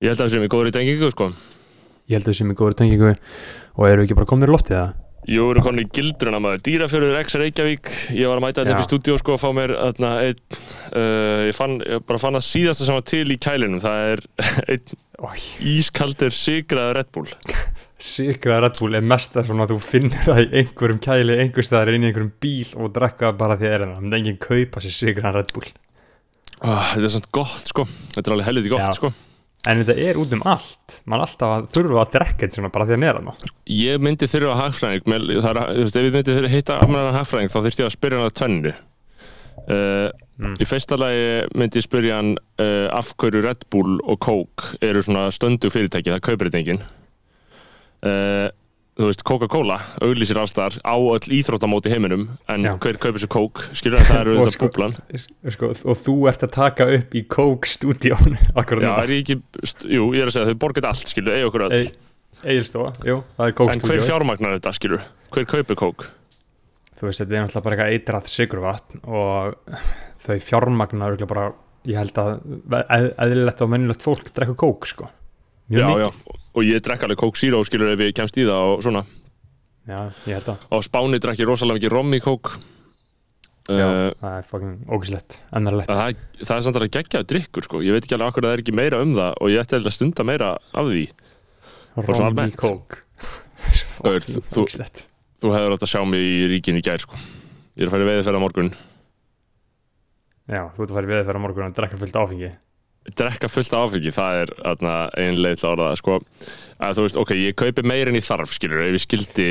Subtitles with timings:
[0.00, 1.26] Ég held að það sem er góður í tengingu sko.
[2.08, 3.08] Ég held að það sem er góður tengingu.
[3.76, 4.94] Og eru ekki bara komnir í loftið það?
[5.28, 6.62] Jú, erum komin í gildruna maður.
[6.64, 7.90] Dýrafjörður X Reykjavík.
[8.16, 10.40] Ég var að mæta þetta upp í stúdíu sko að fá mér þarna, einn,
[10.96, 14.24] uh, ég, fann, ég bara fann að síðasta sem var til í kælinum það er
[14.72, 15.36] einn Ói,
[15.74, 17.28] ískaldur sigraður Red Bull.
[18.00, 22.08] Sigraða Red Bull er mest að þú finnir það í einhverjum kæli, einhver staðar inn
[22.08, 24.04] í einhverjum bíl og drekka bara því að er það.
[24.08, 25.74] Er enginn kaupa sér sigraðan Red Bull.
[26.64, 27.90] ah, Þetta er svona gott sko.
[28.16, 28.96] Þetta er alveg helviti gott Já.
[28.96, 29.18] sko
[29.68, 31.00] En þetta er út um allt.
[31.04, 33.50] Man er alltaf að þurfa að drekka þetta svona bara því að nera það.
[33.76, 37.52] Ég myndi þurfa að hagfræðing þú veist, ef ég myndi þurfa að hitta almennan hagfræðing
[37.52, 38.72] þá þurfti ég að spyrja hann að tvennu
[39.60, 40.08] uh,
[40.40, 40.54] Mm.
[40.56, 41.24] Í fyrsta lagi
[41.58, 46.14] myndi ég spyrja hann uh, af hverju Red Bull og Coke eru svona stöndu fyrirtæki,
[46.14, 46.80] það kaupir þetta enginn
[48.08, 48.48] uh,
[49.00, 52.72] Þú veist, Coca-Cola auglýsir allstar á öll íþróttamóti heiminum en Já.
[52.84, 54.96] hver kaupir sér Coke, skilur það, það eru þetta sko- búblan.
[55.54, 59.38] Sko, og þú ert að taka upp í Coke stúdíón akkurat Já, er ég ekki,
[59.88, 61.78] jú, ég er að segja, þau borgið allt, skilur, eigi okkur öll.
[62.40, 65.06] Egilstofa, jú, það er Coke En hver fjármagnar þetta, skilur?
[65.32, 66.10] Hver kaupir Coke?
[67.00, 69.80] Þú veist, þetta er náttúrulega bara eitthvað eitrað sigurvatn og
[70.26, 71.46] þau fjármagnar bara,
[71.88, 72.34] ég held að
[72.84, 75.08] eð, eðlilegt og mennilegt fólk drekka Coke, sko
[75.70, 76.02] Mjög Já, mikið.
[76.02, 79.04] Já, og ég drekk alveg Coke Zero, skilur, ef ég kemst í það og svona.
[79.88, 82.52] Já, ég held að Á Spáni drekk ég rosalega mikið rom í kók
[83.70, 87.82] Já, uh, það er fucking ógislegt, ennarlegt það, það er samt alveg geggjaður drikkur sko.
[87.86, 89.78] Ég veit ekki alveg akkur að það er ekki meira um það og ég ætti
[89.78, 91.04] að stunda meira af því.
[92.08, 92.48] Rom í.
[92.58, 92.98] Coke.
[94.00, 95.04] Þú- Ógislegt
[95.40, 97.20] Þú hefur að sjá mig í ríkinu í gær sko.
[97.76, 98.72] Ég er að færa veiði fyrir morgun.
[100.50, 102.50] Já, þú ert að í veðið fyrir morgun og drekka fullt áfengi
[103.16, 106.16] Drekka fullt áfengi, það er atna, ein leið til að orða það sko.
[106.78, 109.50] að þú veist, ok, ég kaupi meira en ég þarf skilur, ef ég skildi.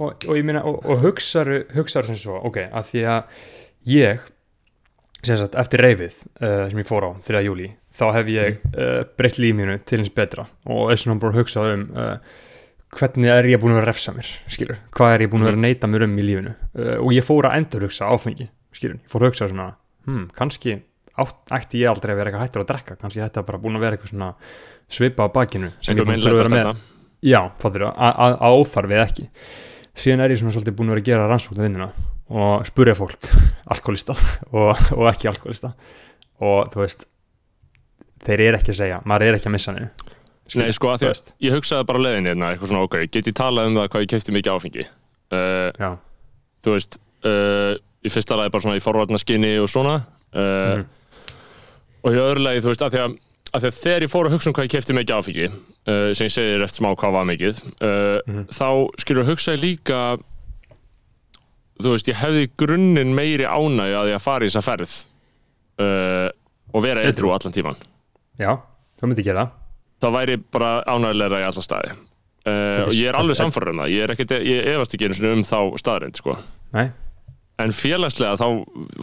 [0.00, 3.40] Og, og ég meina, og, og hugsaru hugsaru sem svo, ok, að því að
[3.92, 4.28] ég
[5.20, 7.42] sem sagt, eftir reyfið uh, sem ég fór á 3.
[7.44, 10.46] júli þá hef ég uh, breytt lífinu til eins betra.
[10.70, 12.14] Og er svona bara að hugsa um uh,
[12.96, 15.60] hvernig er ég búin að vera refsa mér skilur, hvað er ég búin að vera
[15.60, 16.54] að neyta mér um í lífinu?
[17.04, 19.68] Og ég fór að endur hugsa áfengi skilur, ég fór að hugsa svona
[20.08, 20.80] hmm, kannski
[21.56, 22.96] ætti ég aldrei að vera eitthvað hættur að drekka.
[23.00, 24.30] Kannski þetta bara búin að vera eitthvað svona
[24.90, 26.86] svipa á bakinu sem ég einhver búin að vera með.
[27.30, 29.26] Já, fattur þú, að- óþarfið ekki.
[30.00, 31.90] Síðan er ég svona svolítið búin að vera að gera rannsóknu vinnuna
[32.30, 33.26] og spurja fólk
[33.74, 34.14] alkoholista
[34.52, 35.72] og, og ekki alkoholista.
[36.40, 37.06] Og þú veist
[38.24, 39.90] þeir eru ekki að segja, maður er ekki að missa henni
[40.58, 43.34] Nei, sko, að veist, ég hugsaði bara á leiðinni hérna, eitthvað svona, ok, get ég
[43.38, 44.86] talað um það hvað ég kefti mikið áfengi?
[45.30, 45.92] Uh,
[46.66, 46.96] þú veist
[47.28, 50.88] uh, í fyrsta lagi bara svona í forvarnaskinni og svona uh, Mhm.
[52.02, 53.14] Og í öðru lagi, þú veist, að því að,
[53.58, 56.26] að að þegar ég fór að hugsa um hvað ég kefti mikið áfengi uh, sem
[56.28, 58.44] ég segir eftir smá hvað var mikið uh, Mhm.
[58.54, 58.68] þá
[59.04, 60.00] skilur hugsa ég líka
[61.80, 64.94] þú veist, ég hefði grunninn meiri ánægju að ég að fara í þessa ferð
[65.80, 66.28] uh,
[66.76, 67.80] og vera eitthvað allan tíman
[68.40, 68.52] já,
[69.00, 69.46] þú myndi gera
[70.00, 71.96] það væri bara ánægilega í alla staði
[72.50, 75.32] og ég er alveg samfæður um það ég, er ekkit, ég efast ekki einu sinni
[75.36, 76.36] um þá staðrind sko.
[76.72, 76.86] Nei,
[77.60, 78.46] en félagslega þá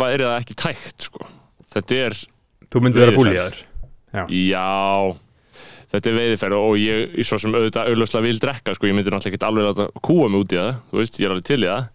[0.02, 1.28] væri það ekki tækt sko.
[1.76, 2.16] þetta er,
[2.72, 3.22] þú myndi vera Veiðiferð.
[3.22, 3.64] búlíðaður.
[4.48, 5.16] Já.
[5.88, 8.88] Þetta er veiðiferð og ég, ég svo sem auðvitað auðvitað vil drekka, sko.
[8.90, 11.32] ég myndi náttúrulega ekki alveg láta kúa mig út í það, þú veist, ég er
[11.36, 11.86] alveg til í það.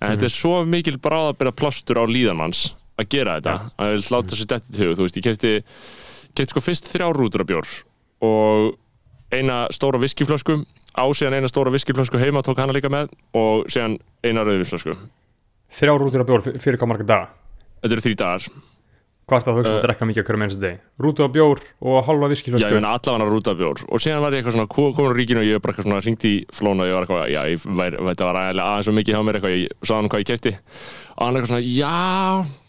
[0.00, 2.64] En þetta er svo mikil bráðabera plástur á líðanmanns
[2.98, 3.54] að gera þetta.
[3.54, 3.70] Já.
[3.86, 5.52] að láta sér dætt í hug, þú veist, ég kefti
[6.36, 7.70] kefti sko fyrst þrjár rútur af bjór
[8.26, 8.74] og
[9.32, 10.58] eina stóra viskiflösku
[10.96, 14.96] á síðan eina stóra viskiflösku heima tók hana líka með og síðan eina rauðvinsflösku
[15.76, 17.28] Þrjá rútur af bjór fyr- fyrir hvað marga daga?
[17.82, 18.48] Þetta eru þrý dagar
[19.26, 20.74] Hvað er það að hugsa um Uh, að drekka mikið á hverjum einstu deg?
[21.02, 23.80] Rútu af bjór og halva Já, ég viskiflösku meina allavega rúta af bjór.
[23.90, 25.88] Og síðan var ég eitthvað svona ko- komin á ríkinu og ég var bara eitthvað
[25.88, 28.86] svona ringt í flóna og ég var eitthvað, já, ég væri, þetta var aðeins aðeins
[28.86, 31.66] svo mikið hjá mér eitthvað, ég sagði hann hvað ég kefti og hann eitthvað svona,
[31.74, 31.98] já,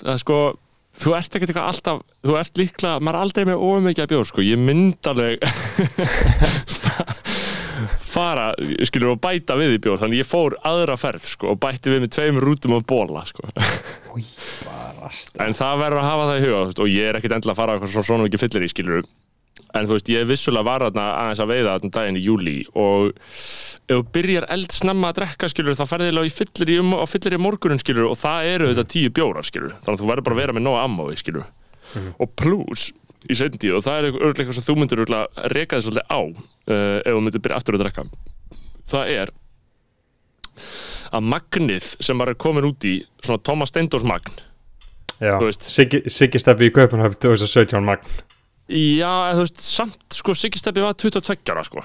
[0.01, 0.39] það sko
[0.97, 4.41] þú ert ekkert eitthvað alltaf, þú ert líklega maður er aldrei með ómikið bjór, sko.
[4.41, 5.37] Ég mynd alveg
[8.17, 8.47] fara,
[8.89, 12.01] skilur, og bæta við í bjór, þannig ég fór aðra ferð, sko, og bætti við
[12.07, 13.45] með tveim rútum af bóla, sko.
[14.17, 14.25] Új,
[15.03, 17.53] rast En það verður að hafa það í huga veist, og ég er ekkit endilega
[17.55, 19.07] að fara eitthvað svona, svona mikið fyllir í skilur
[19.77, 23.09] en þú veist, ég vissulega var þarna aðeins að veiða þarna daginn í júli og
[23.17, 27.41] ef þú byrjar eldsnemma að drekka skilur þá ferðilega í fyllir í, um, fyllir í
[27.41, 30.41] morgunin skilur og það eru þetta tíu bjórar skilur þannig að þú verður bara að
[30.43, 31.47] vera með nóga ammói skilur
[31.87, 32.09] Mhm.
[32.19, 32.89] og plus
[33.31, 36.19] í seinni og það er örgulega eitthvað sem þú myndir örgulega reka þið svolítið á
[36.19, 38.03] uh, ef þú myndir byrja aftur að drekka.
[38.91, 39.31] Það er
[41.15, 42.93] að magnið sem maður er komin út í
[43.23, 44.35] svona Thomas Steindors magn
[46.41, 48.17] Steffi í Kaupanhöfn 2017 magn.
[48.67, 51.83] Já, en þú veist, samt, sko, Siggi Steppi var 22 ára, sko.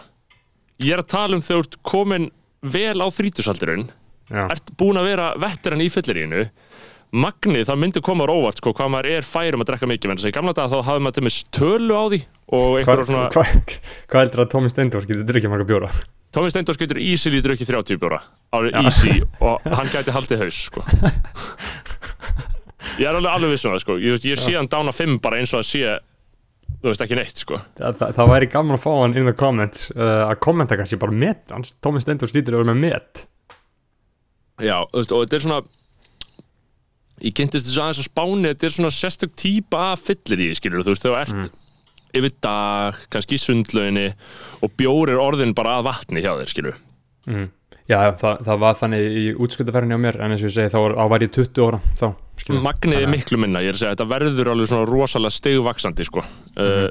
[0.82, 2.31] Ég er að tala um þegar þú ert komin
[2.62, 3.87] vel á þrítusaldurinn,
[4.32, 6.46] Já, ert búin að vera vetteran í fyllirínu,
[7.12, 10.31] Magni, það myndi koma á óvart sko, hvað maður er færum að drekka mikið að
[10.31, 13.26] í gamla dag þá hafði maður til með tölu á því og Hvað einhverja svona,
[13.34, 13.43] hva,
[14.08, 15.90] hva heldur að Tómi Steindors getur drukkið marga bjóra?
[16.32, 18.23] Tómi Steindors getur easily drukkið 30 bjóra,
[18.56, 20.87] alveg easy og hann gæti haldið haus sko
[23.00, 23.99] ég er alveg alveg viss um það sko.
[24.02, 25.99] Ég, veist, ég sé hann dána 5 bara eins og að sé
[26.82, 27.61] þú veist ekki neitt sko.
[27.79, 30.99] Það, það, það væri gaman að fá hann in the comments uh, að kommenta kannski
[31.02, 31.76] bara met hans.
[31.84, 33.26] Tómi Steindors lítur að vera með met.
[34.62, 35.62] Já, þú veist, og þetta er svona
[37.23, 40.84] ég kynntist þess aðeins á spáni þetta er svona sérstök típa af fyllir í skilur
[40.84, 41.61] þú veist, þegar þú ert
[42.12, 44.08] yfir dag, kannski í sundlauginni
[44.64, 46.81] og bjór er orðin bara að vatni hjá þér skilur
[47.31, 47.50] mm.
[47.90, 50.79] Já, það, það var þannig í útsköldaferðinni á mér en eins og ég segi þá
[51.12, 52.06] var, ég 20 ára þá,
[52.42, 52.62] skilur.
[52.66, 56.22] Magnið er miklu minna, ég er að segja, þetta verður alveg svona rosalega stegvaksandi sko
[56.22, 56.86] uh,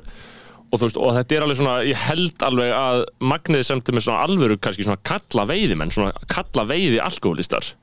[0.72, 3.96] og þú veist, og þetta er alveg svona ég held alveg að magnið sem til
[3.98, 7.74] með svona alvöru kannski svona kalla veiðimenn svona kalla veiði alkoholistar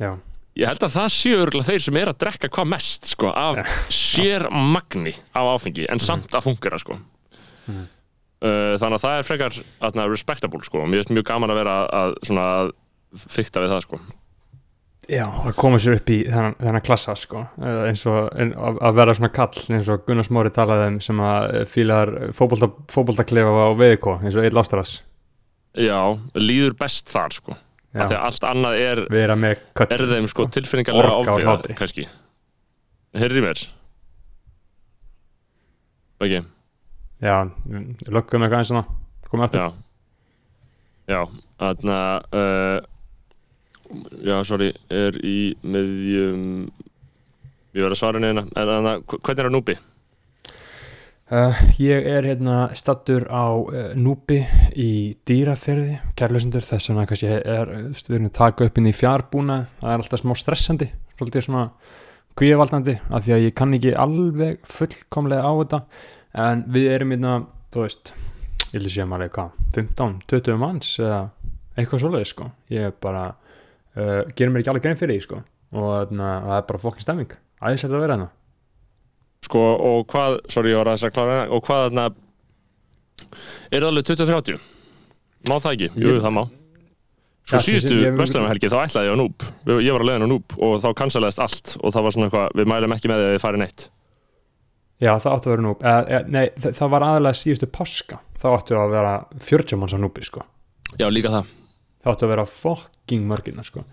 [0.00, 0.14] Já,
[0.58, 3.60] Ég held að það séu örgulega þeir sem er að drekka hvað mest sko, af
[3.92, 6.98] sér magni af áfengi, en samt að fungera sko.
[7.72, 9.56] uh, þannig að það er frekar
[9.88, 10.84] atna, respectable sko.
[10.84, 14.00] mér finnst mjög gaman að vera að, svona, að fykta við það sko.
[15.10, 15.24] Já.
[15.26, 19.16] að koma sér upp í þennan, þennan klassa sko, eins og en, að að vera
[19.18, 24.16] svona kall eins og Gunnar Smári talaði um sem að fílar fótbolta, fótboltaklefa á veðikó
[24.20, 25.00] eins og Eil Ástaras.
[25.74, 25.98] Já,
[26.38, 27.58] líður best þar sko.
[27.92, 31.76] Já, af því að allt annað er, vera með kött er þeim sko, tilfinningarlega hlátri.
[31.76, 32.08] kannski.
[33.18, 33.66] Heyrði í mér.
[36.22, 36.36] Ok,
[37.22, 37.36] Já,
[38.10, 38.86] löggum eitthvað eins og
[39.30, 39.60] komið aftur.
[39.62, 39.68] Já.
[41.12, 41.20] Já,
[41.60, 41.98] þarna
[42.34, 42.78] uh,
[44.22, 46.44] Já, sorry, er í meðjum
[47.72, 49.78] Ég verð að svara neina En þannig, hvernig er það núbi?
[51.32, 54.42] Uh, ég er hérna stattur á uh, Núbi
[54.76, 58.92] í dýraferði, kærlausendur þess vegna kannski er, veist, við erum að taka upp inn í
[58.92, 61.62] fjárbúna, það er alltaf smá stressandi svolítið svona
[62.36, 65.80] kvíavaldandi af því að ég kann ekki alveg fullkomlega á þetta.
[66.42, 67.34] En við erum hérna,
[67.72, 68.12] þú veist
[68.72, 71.22] ég vil sé maður eitthvað, 15-20 manns eða
[71.76, 72.50] eitthvað svoleiði sko.
[72.72, 73.24] Ég er bara,
[73.96, 75.42] uh, gerir mér ekki alveg grein fyrir því sko.
[75.72, 78.30] Og þarna, það er bara fokkin stemming, æðislega að vera hérna.
[79.42, 82.04] Sko, og hvað, sorry, ég var að þess að klára hérna Og hvað þarna
[83.72, 84.66] Er það alveg 2030?
[85.50, 85.88] Má það ekki?
[85.98, 86.42] Jú, Ég- það má.
[87.42, 89.46] Sko Ja, síðustu Vestlunarhelgi þá ætlaði ég á Núb
[89.82, 91.74] Ég var að leiðin á Núb og þá cancelaðist allt.
[91.82, 93.86] Og það var svona eitthvað, við mælum ekki með því að þið farið neitt.
[95.02, 98.20] Já, það áttu að vera núb eh, eh, Nei, það, það var aðalega síðustu páska.
[98.38, 100.44] Þá áttu að vera 40 manns á núbi sko.
[100.94, 101.50] Já, líka það
[102.02, 103.84] það áttu að vera fucking mörgina sko.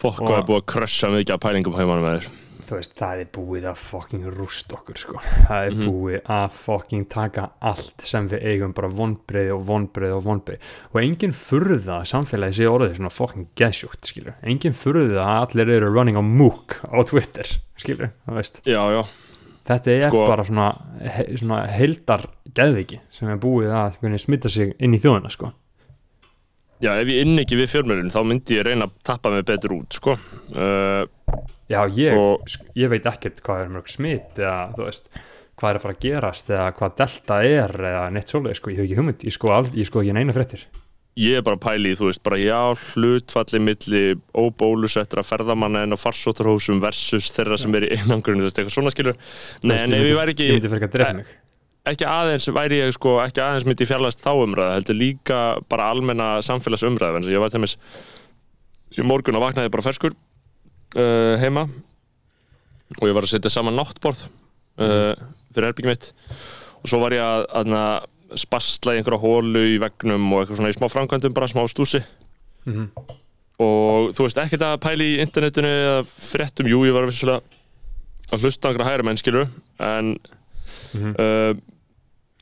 [0.00, 2.34] Fokk Og- hvað er búið að krössa mikið af pælingum heimanum með þér
[2.66, 5.18] þú veist, það er búið að fucking rúst okkur sko.
[5.46, 5.86] það er Mhm.
[5.86, 10.58] búið að fucking taka allt sem við eigum bara vonbreið og vonbreið og vonbreið
[10.92, 15.92] og enginn furða samfélagi sé orðið svona fucking geðsjúkt, skilur enginn furða að allir eru
[15.94, 17.44] running á múk á Twitter,
[17.78, 19.06] skilur, það veist Já, já,
[19.64, 20.66] þetta er Sko- bara svona,
[21.02, 25.52] he, svona heildar geðviki sem er búið að smita sig inn í þjóðina sko.
[26.82, 29.76] Já, ef ég inn ekki við fjölmjölun þá myndi ég reyna að tappa mig betur
[29.78, 30.16] út, sko.
[30.52, 31.04] Uh,
[31.72, 35.08] já, ég, Og- ég veit ekkert hvað er mörg smit eða þú veist
[35.56, 38.76] hvað er að fara að gerast eða hvað delta er eða neitt svoleið, sko, ég
[38.82, 40.66] hef ekki hugmynd ég sko, all, ég sko ekki neina fréttir.
[41.16, 42.58] Ég er bara að pæli, í, þú veist, bara já,
[42.92, 44.02] hlutfalli milli
[44.36, 48.92] óbólusettra ferðamanna en á farsóttarhósum versus þeirra sem er í einangrunni, þú veist, eitthvað svona
[48.92, 49.16] skilur
[49.64, 51.32] Nei, en ef ég væri ekki ég myndi fyrir að drepa mig
[51.90, 55.40] ekki aðeins væri ég sko, ekki aðeins myndi fjarlæst þá umræða, heldur líka
[55.70, 57.78] bara almenna samfélagsumræða, en ég var þess
[58.96, 61.66] í morgun að vaknaði bara ferskur uh, heima.
[63.00, 65.12] Og ég var að setja saman náttborð uh,
[65.52, 66.12] fyrir erbyggjum mitt.
[66.82, 70.72] Og svo var ég að, að spastla í einhverja hólu í vegnum og eitthvað svona
[70.72, 72.02] í smá framkvæmdum bara smá stúsi.
[72.66, 72.90] Mm
[73.62, 78.68] og þú veist ekkert að pæla í internetinu eða fréttum, jú, ég var að hlusta
[78.68, 79.46] einhverja hægra menn, skilur
[79.80, 80.16] en
[80.92, 81.14] -hmm.
[81.16, 81.56] uh,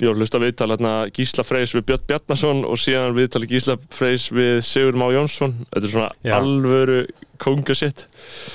[0.03, 3.45] ég var að hlusta á viðtal hérna, Gísla Freys við Björn Bjarnason og síðan viðtal
[3.47, 5.55] Gísla Freys við Sigur Má Jónsson.
[5.71, 6.35] Þetta er svona Já.
[6.41, 6.99] alvöru
[7.45, 8.07] kongasitt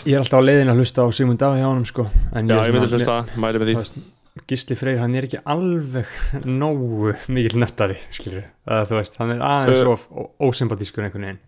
[0.08, 2.58] ég er alltaf á leiðin að hlusta á Sigmund Dag hjá honum sko, en já,
[2.60, 4.06] er ég myndi svona- hlusta, mæli með því.
[4.48, 6.08] Gísli Freyr, hann er ekki alveg
[6.46, 10.08] nógu mikill nettari skilur, það þú veist, hann er aðeins of
[10.40, 11.40] ósympatískur einhvern veginn.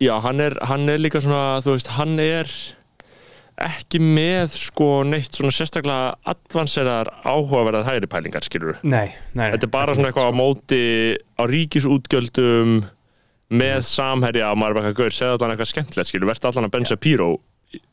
[0.00, 2.48] Já, hann er, hann er líka svona, þú veist, hann er
[3.64, 9.72] ekki með sko neitt svona sérstaklega advanseraðar áhugaverðar hægri pælingar, skilur nei, nei, Þetta er
[9.74, 10.38] bara svona eitthvað á sko.
[10.38, 10.82] móti
[11.38, 12.78] á ríkisútgjöldum
[13.58, 16.68] með samherja og maður er bara eitthvað gaur, segðu allan eitthvað skemmtilegt skilur, verðt allan
[16.68, 17.30] að Ben Shapiro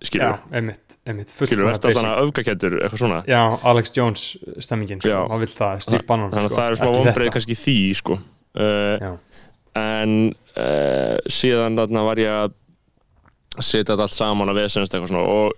[0.04, 3.42] skilur, já, einmitt, einmitt skilur, verðt allan að öfgakettur eitthvað svona, já,
[3.72, 4.26] Alex Jones
[4.64, 7.58] stemmingin, sko, hann vill það Steve Bannon, þannig að sko, það smá ekki vonbreið kannski
[7.60, 8.20] því sko.
[8.56, 9.08] Uh,
[9.76, 10.14] en
[10.56, 12.56] uh, síðan þarna var ég að
[13.64, 15.54] setja þetta allt saman að vesenast eitthvað svona og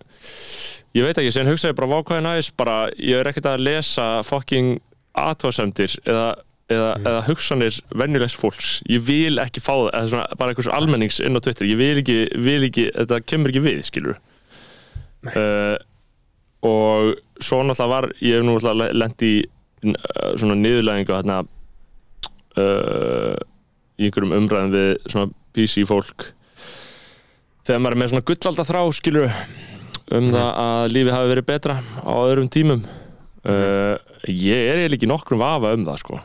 [0.98, 4.78] ég veit ekki, sen hugsaði bara vákvæði næst bara, ég er ekkert að lesa fucking
[5.18, 6.28] atvásendir eða,
[6.70, 7.06] eða, Mm.
[7.08, 8.82] eða hugsanir venjulegs fólks.
[8.90, 11.98] Ég vil ekki fá það, eða svona bara einhvers almennings inn á Twitter, ég vil
[12.02, 14.18] ekki, vil ekki þetta kemur ekki við, skilur
[15.36, 15.78] uh,
[16.62, 21.40] og svo náttúrulega var ég hef nú náttúrulega lent í uh, svona niðurlægingu þarna
[22.58, 23.36] uh,
[23.98, 26.32] í einhverjum umræðum við svona PC fólk
[27.68, 29.28] þegar maður er með svona gullalda þrá skilur
[30.08, 30.32] um Mhm.
[30.32, 32.84] það að lífið hafi verið betra á öðrum tímum.
[33.48, 33.98] Uh,
[34.28, 36.20] ég er eiginlega ekki nokkrum vafa um það sko.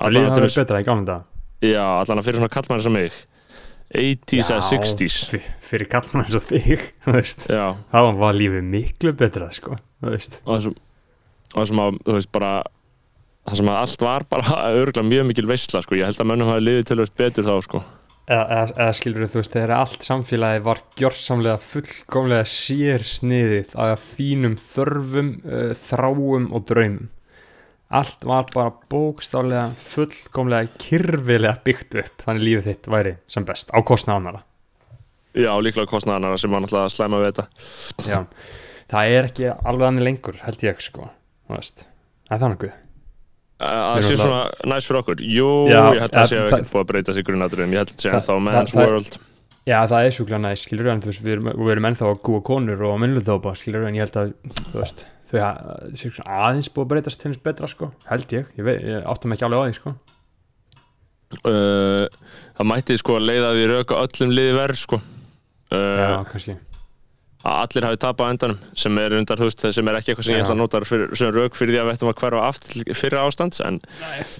[0.00, 1.22] Að, það til verið betra í dag
[1.62, 3.12] já, allan að fyrir svona kallmann sem mig.
[3.92, 5.16] 80s eða 60s
[5.60, 6.80] Fyrir kallmann eins og þig
[7.52, 10.76] já, þá var lífið miklu betra sko, og það sem,
[11.52, 12.52] og sem að, þú veist, bara
[13.44, 16.48] það sem að allt var bara örgulega mjög mikil veisla, sko, ég held að mönnum
[16.54, 17.82] hafi liðið tölvöld betur þá, sko
[18.26, 24.56] eða, eða, skilur þú veist, þegar allt samfélagi var gjörsamlega fullkomlega sér sniðið að þínum
[24.62, 27.10] þörfum, uh, þráum og draumum.
[27.92, 33.78] Allt var bara bókstaflega fullkomlega kyrfilega byggt upp þannig lífið þitt væri sem best á
[33.84, 34.46] kostna annara
[35.32, 38.18] já, líklega kostnaðanara sem var náttúrulega að slæma við þetta Já,
[38.92, 41.08] það er ekki alveg annir lengur held ég sko,
[41.48, 41.84] það
[42.30, 42.80] er þannig guð
[43.62, 45.22] að Við sé erum svona næst fyrir okkur.
[45.22, 47.82] Jú, Já, ég held að það sé að ekki búið að breyta sig grunnatriðum, ég
[47.82, 49.18] held að sé það- man's það- world.
[49.62, 52.20] Já, það er sjúklega næst, skilur en þú veist, við erum, við erum ennþá að
[52.26, 54.32] gúa konur og minnlutópa, skilur en ég held að,
[54.72, 55.38] þú veist, þau
[55.94, 59.06] sé svona aðeins búið að breytast til þess betra, sko, held ég, ég, veit, ég
[59.06, 59.94] áttum ekki alveg á því, sko.
[61.46, 62.06] uh,
[62.58, 64.98] það mætti sko leiða því rauka öllum liði verð, sko.
[65.72, 66.56] Uh, Já, kannski.
[67.42, 70.34] Að allir hafi tapað á endanum sem er, undar, veist, sem er ekki eitthvað sem
[70.36, 70.44] ég Já.
[70.46, 73.18] ætla að nota fyrir, sem rauk fyrir því að við ættum að hverfa aftur fyrir
[73.22, 73.80] ástands en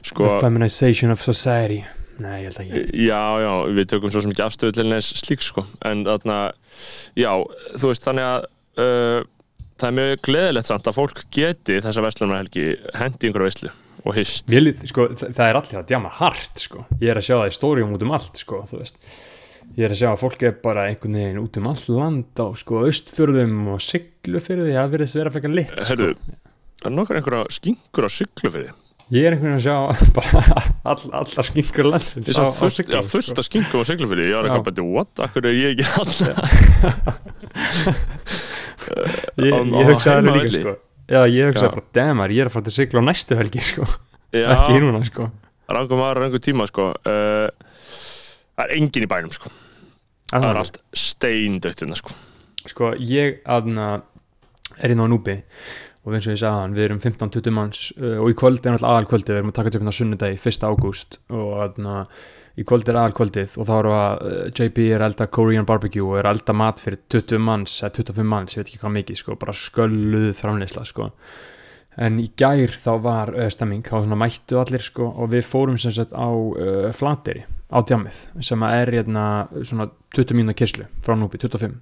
[0.06, 1.82] sko The feminization of society.
[2.22, 2.80] Nei, ég held ekki.
[3.08, 6.38] já, já, við tökum svo ekki afstöðu til neins slík sko en þarna,
[7.18, 7.30] já,
[7.80, 8.44] þú veist þannig að
[8.84, 9.30] uh,
[9.80, 12.66] það er mjög gleðilegt samt að fólk geti þessa vestlunarhelgi
[13.00, 13.72] hendi einhverja veislu
[14.04, 16.86] og hist Mér sko, það, það er allir að djama hart, sko.
[17.00, 18.98] Ég er að sjá það í stórium út um allt, sko, þú veist.
[19.72, 22.46] Ég er að sjá að fólk er bara einhvern veginn út um allt land á,
[22.60, 25.86] sko, austfjörðum og siglufyrði, það verðist vera frekar lit, sko.
[25.88, 26.08] Herru,
[26.84, 28.74] er nokkar einhverja skinkur á syklu fyrir
[29.12, 29.76] Ég er einhvern veginn að sjá
[30.18, 30.42] bara
[30.92, 33.36] all, allar skinkur landsins Ég sá fullt, sko.
[33.40, 36.36] af skinkum á syklu fyrir ég var eitthvað bæti, what, akkur er ég ekki alltaf
[39.40, 40.76] Ég, ég hugsaði það líka sko.
[41.12, 43.88] Já, ég hugsaði bara, damar, ég er að fara til sigla á næstu helgi sko,
[44.36, 45.32] já, ekki núna sko.
[45.72, 46.90] Rangum var rangum tíma sko.
[47.08, 47.48] Uh,
[48.52, 49.48] það er engin í bænum sko
[50.40, 52.14] það er allt steindöttina sko.
[52.70, 53.94] Sko, ég aðna
[54.80, 55.40] er inn á núbi
[56.02, 58.74] og eins og ég sagði hann, við erum 15-20 manns uh, og í kvöld er
[58.74, 60.64] alltaf aðalkvöldið, við erum að taka hérna sunnudagi 1.
[60.66, 61.96] ágúst og aðna
[62.58, 66.18] í kvöld er aðalkvöldið og þá eru að uh, JP er elda Korean barbecue og
[66.18, 69.38] er elda mat fyrir 20 manns eða 25 manns, ég veit ekki hvað mikið sko,
[69.38, 71.10] bara skölluð framleysla sko.
[72.02, 75.94] En í gær þá var uh, stemming þá mættu allir sko og við fórum sem
[75.94, 79.24] sagt á uh, flateri á djamið sem að er hérna
[79.64, 81.78] svona 20 mínúna kyrslu frá núpi, 25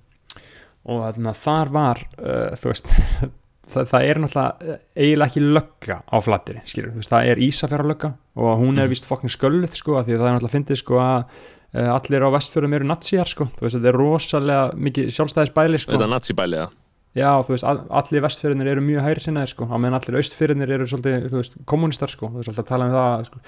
[0.90, 2.90] og þarna þar var uh, þú veist
[3.72, 7.42] það, það er náttúrulega uh, eiginlega ekki lögga á flateri, skilur, þú veist, það er
[7.50, 8.92] Ísafjara lögga og hún er Mm.
[8.94, 12.28] vist fokkin skölluð sko, því að það er náttúrulega fyndið sko að uh, allir á
[12.38, 16.62] vestfjörðum eru natsíjar sko, þú veist, þetta er rosalega mikið sjálfstæðisbæli sko, þetta er nazibæli
[16.62, 16.70] eða
[17.16, 20.72] já, þú veist, all, allir vestfjörðinir eru mjög hæri sinnaðir sko, á meðan allir austfjörðinir
[20.76, 23.40] eru svolítið, þú veist, kommunistar sko, þú veist, alltaf að tala um það, sko,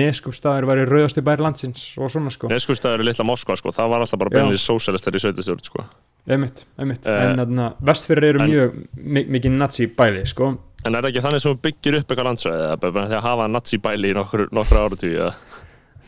[0.00, 2.48] neskupstaður væri rauðastu bæri landsins og svona sko.
[2.52, 3.74] Neskustæður er litla Moskva sko.
[3.76, 5.84] Það var alltaf bara beinlega sósælistar í sveitastjórn sko.
[6.30, 10.50] Einmitt, einmitt, Eh, en þarna vestfjörðir eru en- mjög mi mikið nazi bæli sko,
[10.84, 13.26] en er það ekki þannig sem þú byggir upp eitthvað landsvæði eða bara því að
[13.28, 15.34] hafa nazibæli í nokkur, nokkur áratví eða?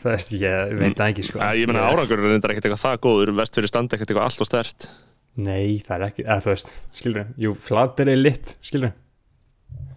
[0.03, 1.39] Það veist, ég veit það ekki sko.
[1.39, 3.29] Ég meina árangur er ekkert eitthvað það góður.
[3.37, 4.87] Vestfyrir standa ekkert eitthvað allt og stert
[5.33, 8.91] Nei, það er ekki, eða þú veist, skilur Jú, flatir er lit, skilur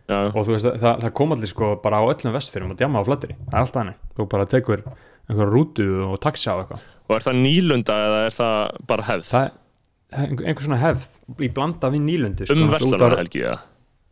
[0.08, 3.02] já, Og þú veist, það, það kom allir sko bara á öllum vestfyrum og djama
[3.04, 4.84] á flatiri Það er alltaf hannig Þú bara tekur
[5.26, 6.82] einhver rútu og taxa á eitthvað.
[7.06, 8.58] Og er það nýlunda eða er það
[8.90, 9.30] bara hefð?
[9.32, 12.54] Það er einhver, svona hefð í blanda við nýlundi sko.
[12.54, 13.56] um Þú ert bara, verslunarhelgi eða?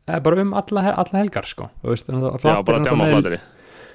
[0.05, 1.69] Eða bara um alla, alla helgar sko.
[1.83, 3.39] Þú veist, já, bara djama á flateri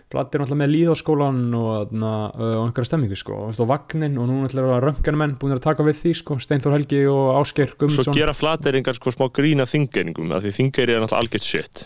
[0.10, 3.36] Flatir náttúrulega með líðaskólan og, og einhverja stemmingu sko.
[3.46, 6.38] Og, vagnin og nú náttúrulega röntgenmenn búin að taka við því sko.
[6.42, 8.18] Steinþór Helgi og Ásgeir svo Guðmundsson.
[8.18, 11.86] gera flateringar sko smá grína þingeringum af því þingeri er náttúrulega algjört shit.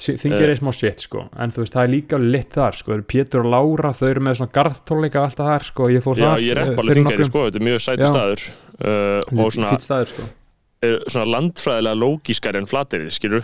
[0.00, 1.28] Þingir er smá shit sko.
[1.38, 2.98] En þú veist það er líka lit þar sko.
[3.14, 5.88] Pétur og Lára þau eru með svona garðtónleika alltaf þar sko.
[5.94, 7.80] Ég fór já, þar ég eh, repp alveg fyrir þingeri nokkrum- sko, þetta er mjög
[7.86, 8.10] sætu Já.
[8.10, 8.50] staður.
[8.80, 10.26] Uh, og svona, fínn staður sko.
[10.26, 10.39] er
[10.80, 13.42] svona landfræðilega lógískari en flateri, skilur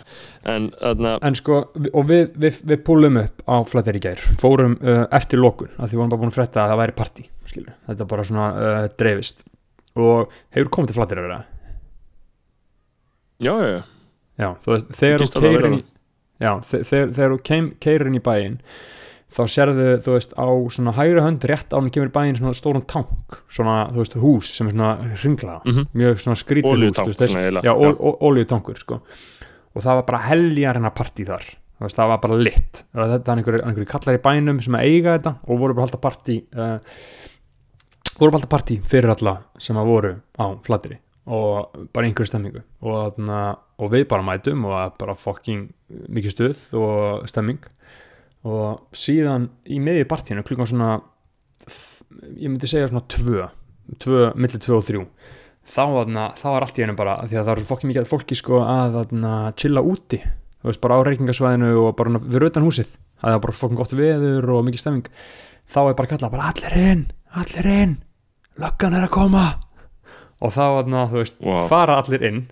[0.49, 1.59] en þarna, en sko
[1.93, 4.23] og við, við, við púlum upp á flættir í gær.
[4.41, 7.27] Fórum uh, eftir lokun að því vorum bara búin að frétta að það væri partí
[7.51, 9.45] skilur þetta bara svona uh, dreifist.
[10.01, 11.39] Og hefur komið til flættir að vera?
[13.45, 13.83] Já, já, já,
[14.41, 15.83] já, þú veist, þegar þú inn í
[16.41, 17.41] já, þe- þegar, þú
[18.11, 18.57] inn í bæinn
[19.33, 22.85] þá sérðu, þú veist, á svona hægri hönd rétt á hann kemur bæinn svona stóran
[22.87, 24.93] tank svona, þú veist, hús sem er svona
[25.25, 25.87] ringlaða, Mhm.
[25.95, 27.73] mjög svona skrítið hús þess- svona já,
[28.23, 29.01] olíutankur, sko.
[29.75, 31.43] Og það var bara heljarina partí þar
[31.81, 32.85] veist, það var bara lit.
[32.95, 36.45] Það er einhverju einhver kallar í bænum sem eiga þetta og voru bara halda partí
[36.57, 36.79] uh,
[38.19, 42.63] voru bara halda partí fyrir alla sem að voru á flattiri og bara einhverju stemmingu
[42.83, 43.19] og,
[43.79, 45.69] og við bara mætum og bara fucking
[46.09, 47.59] mikið stuð og stemming
[48.47, 50.91] og síðan í miði partíinu klukkan svona
[52.37, 53.49] ég myndi segja svona tvö
[54.03, 55.05] tvö, milli tvö og þrjú
[55.67, 58.39] þá, þarna, þá var allt í einu bara því að það er fokkin mikið fólki
[58.39, 62.89] sko að þarna, chilla úti þú veist bara á reykingasvæðinu og bara við utan húsið.
[63.23, 65.11] Það er bara fokkin gott veður og mikið stemming.
[65.71, 67.05] Þá er bara kallað bara allir inn
[67.37, 67.97] allir inn,
[68.61, 69.47] löggan er að koma.
[70.41, 71.65] Og þá þarna, veist Vá.
[71.71, 72.43] fara allir inn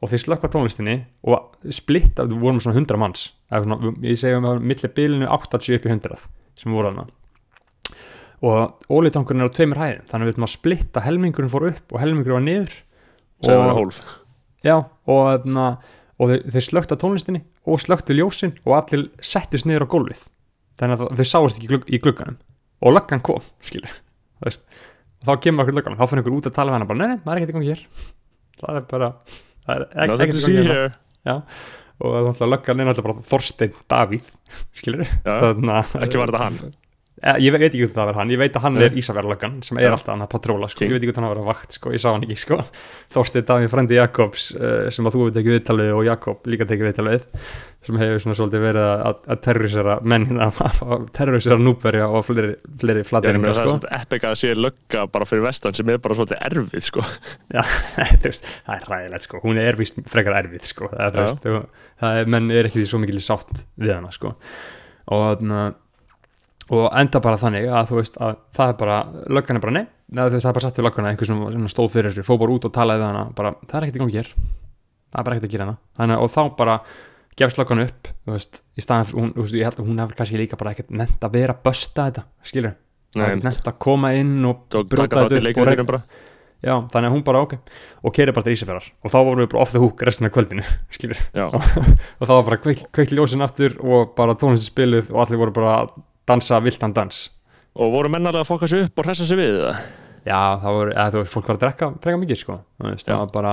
[0.00, 0.96] og þeir slökka tónlistinni
[1.28, 3.26] og splitta, við vorum svona 100 manns.
[3.52, 6.22] Svona, ég segja um að milli bilinu 80 upp í 100
[6.60, 7.06] sem voru þarna.
[8.40, 11.92] Og ólítankurinn er á tveimur hæðin þannig að við veitum að splitta helmingurinn fór upp
[11.92, 12.76] og helmingurinn var niður.
[13.44, 14.00] Sem var og, hólf
[14.64, 14.76] já,
[15.08, 15.66] og, þarna,
[16.20, 20.24] og þeir, þeir slökta tónlistinni og slöktu ljósin og allir settist niður á gólfið.
[20.80, 22.40] Þannig að þeir sáist ekki í glugg, í glugganum.
[22.80, 23.92] Og löggan kom, skilur.
[24.40, 24.56] Og
[25.28, 27.22] þá kemur okkur löggan þá fyrir einhver út að tala við hana bara, nei, nei,
[27.26, 27.82] það er í gangi hér.
[28.60, 29.10] Það er bara
[29.70, 31.40] það er ekkert see gangi hérna here
[32.00, 34.30] og þannig að löggan er náttúrulega bara Þorstein Davíð
[34.80, 36.60] skilur þannig ekki var þetta hann
[37.20, 38.84] Ég veit ekki hvað það var hann, ég veit að hann Nei.
[38.86, 40.86] er Ísafjörlöggan sem er alltaf hann að patróla sko.
[40.86, 41.90] Ég veit ekki hvað hann var að vakt, sko.
[41.92, 42.56] ég sá hann ekki sko.
[43.12, 46.88] Þorstein Davíð frendi Jakobs uh, sem að þú veit ekki viðtalið og Jakob líka tekið
[46.88, 47.26] viðtalið
[47.84, 52.96] sem hefur svona svolítið verið að, að terrorisera menn að terrorisera núberja og fleiri Já,
[53.00, 53.76] ég flateringar meina það er sko.
[53.76, 57.04] svona epic að sé lögga bara fyrir vestan sem er bara svolítið erfið sko.
[57.56, 57.62] Já,
[58.24, 59.40] veist, það er ræðilegt sko.
[59.44, 60.90] hún er vist frekar erfið sko.
[60.92, 61.48] það, veist,
[62.04, 64.34] það menn er ekki því svo mikil sátt við hana sko.
[65.10, 65.62] og þarna
[66.70, 68.96] og enda bara þannig að þú veist að það er bara,
[69.36, 69.84] löggan er bara nei.
[70.10, 72.26] Nei, þú veist, það er bara satt við löggana, einhver sem, stóð fyrir þessu.
[72.26, 74.30] Fór bara út og talaði við hana, bara, það er ekkert í gangi hér.
[75.10, 75.76] Það er bara ekkert að gera hana.
[75.98, 76.76] Þannig, og þá bara
[77.40, 80.02] gefst löggan upp þú veist, í staðan, fyrir- hún, þú veist, ég held að hún
[80.02, 82.74] hefur kannski líka bara ekkert nefnt að vera að bösta þetta, skilur,
[83.16, 86.02] nefnt að koma inn og taka þetta upp og bara.
[86.60, 87.54] Já, þannig að hún bara ok.
[88.04, 90.34] Og keiri bara til Ísafjörðar og þá vorum við bara off the hook restina af
[90.34, 90.60] kvöldinu,
[92.20, 95.54] og þá var bara kveikt kveik ljósin aftur og bara tónlisti spiluð og allir voru
[95.56, 95.78] bara
[96.30, 97.24] dansa viltan dans.
[97.80, 99.82] Og voru mennalega að fokka sig upp og hressa sig við það
[100.26, 103.06] Já, það voru, eða þú veist, fólk var að drekka drekka mikið, sko, þú veist,
[103.08, 103.52] það var bara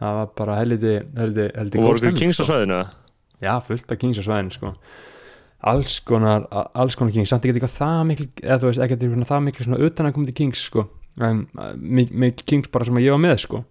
[0.00, 2.46] það var bara helviti helviti, helviti og voru stemning, kings á sko.
[2.50, 2.78] sveðinu?
[3.44, 4.72] Já, fullt af kings á svæðinu, sko.
[5.66, 9.30] Alls konar, alls konar kings samt ekki eitthvað það mikil, eða þú veist, ekki eitthvað
[9.30, 10.86] það mikil svona utan að koma til kings, sko.
[11.26, 13.62] En mikið mik kings bara sem að ég var með, sko.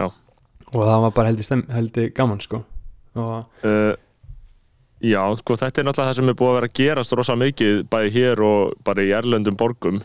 [0.00, 0.08] Já.
[0.72, 1.34] og það var bara
[1.76, 2.64] heldur gaman, sko.
[3.12, 3.92] Og Uh,
[5.02, 7.82] já, sko þetta er náttúrulega það sem er búið að vera að gerast rosa mikið
[7.92, 10.02] bæði hér og bara í erlendum borgum.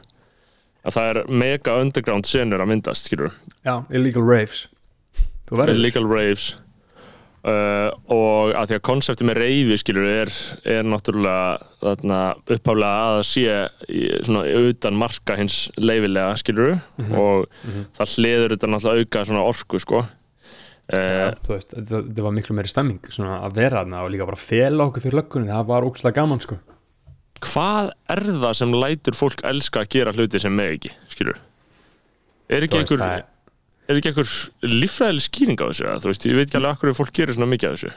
[0.87, 3.33] Að það er mega underground senur að myndast, skilur
[3.65, 4.67] Já, illegal raves.
[5.51, 6.55] Illegal raves.
[7.47, 10.31] Uh, og að því að konseptið með reyfi skilur er,
[10.67, 13.43] er náttúrulega þarna, uppháflega að sé
[13.87, 17.13] í, svona utan marka hins leifilega skilur Mhm.
[17.15, 17.85] og Mhm.
[17.95, 20.01] það hliður þetta náttúrulega auka svona orku sko
[20.87, 24.27] Já, uh, þú veist, þetta var miklu meiri stemming svona að vera þarna og líka
[24.29, 26.55] bara fela okkur fyrir löggunni það var ógslag gaman sko.
[27.43, 31.41] Hvað er það sem lætur fólk elska að gera hluti sem með ekki skilur
[32.49, 34.31] er ekki einhver það er- ekki einhver
[34.63, 37.67] líffræðileg skýring á þessu þú veist, ég veit ekki alveg akkur fólk gerir svona mikið
[37.69, 37.91] af þessu.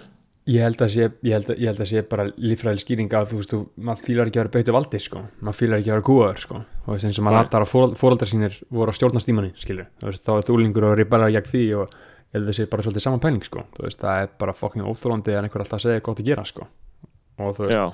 [0.51, 3.27] Ég held að sé, ég held að, ég held að sé bara líffræðileg skýring að
[3.31, 5.97] þú veist, þú, maður fílar ekki að vera beitu valdi sko, maður fílar ekki að
[5.99, 9.23] vera kúaður sko, þú veist, eins og maður latar að fóraldar sínir voru að stjórna
[9.23, 11.95] stímanni, skilur, þá er þú úlingur og rebellar gegn því og
[12.37, 15.65] að sé bara svolítið saman pæling sko, veist, það er bara fucking óþólandi að einhver
[15.65, 16.67] alltaf segja gott að gera sko,
[17.41, 17.87] og þú veist, já,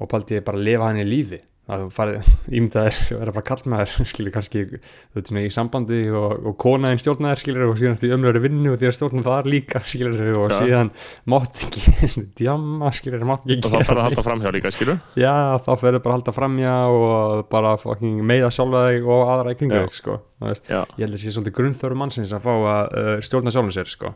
[0.00, 2.26] og paldi ég bara að lifa hann í lífi að þú farið
[2.58, 7.40] ímyndaðir að vera bara kallmaður skilur kannski veit svona í sambandi og, og konaðin stjórnaðir
[7.40, 10.58] skilur og síðan eftir ömlöri vinnu og að stjórnum þar líka skilur og Já.
[10.60, 10.92] síðan
[11.32, 15.00] mátt ekki djamma skilur mátt ekki og það fara að halda framhjá líka skilur?
[15.20, 19.56] Já þá ferður bara að halda framjá og bara fucking meiða sjálfa þig og aðra
[19.56, 20.20] þig sko.
[20.44, 24.12] Ég held að sé svolítið grunnþöru mannsins að fá að uh, stjórna sjálfum sér sko.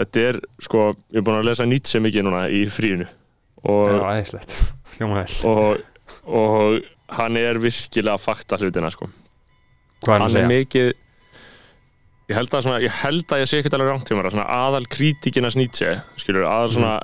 [0.00, 3.06] Þetta er, sko, ég er búin að lesa Nietzsche mikið núna í fríinu
[3.62, 5.06] og, já
[5.46, 5.84] og,
[6.26, 6.80] og
[7.18, 9.08] hann er virkilega að fakta hlutina, sko.
[10.04, 10.92] hvað er hann Hann að segja mikið,
[12.30, 14.88] ég held að, svona, ég held að ég sé ekkert alveg rangt hjá svona aðal
[15.60, 16.94] Nietzsche, skilur, aðal svona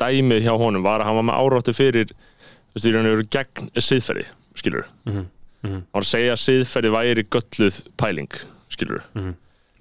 [0.00, 3.70] dæmið hjá honum var að hann var með áráttu fyrir, þú veist, og veru gegn
[3.90, 4.26] siðferði,
[4.58, 4.88] skilur.
[5.04, 5.26] Mhm,
[5.62, 8.38] mhm, Hann var að segja að siðferði væri gölluð pæling,
[8.72, 9.04] skilur.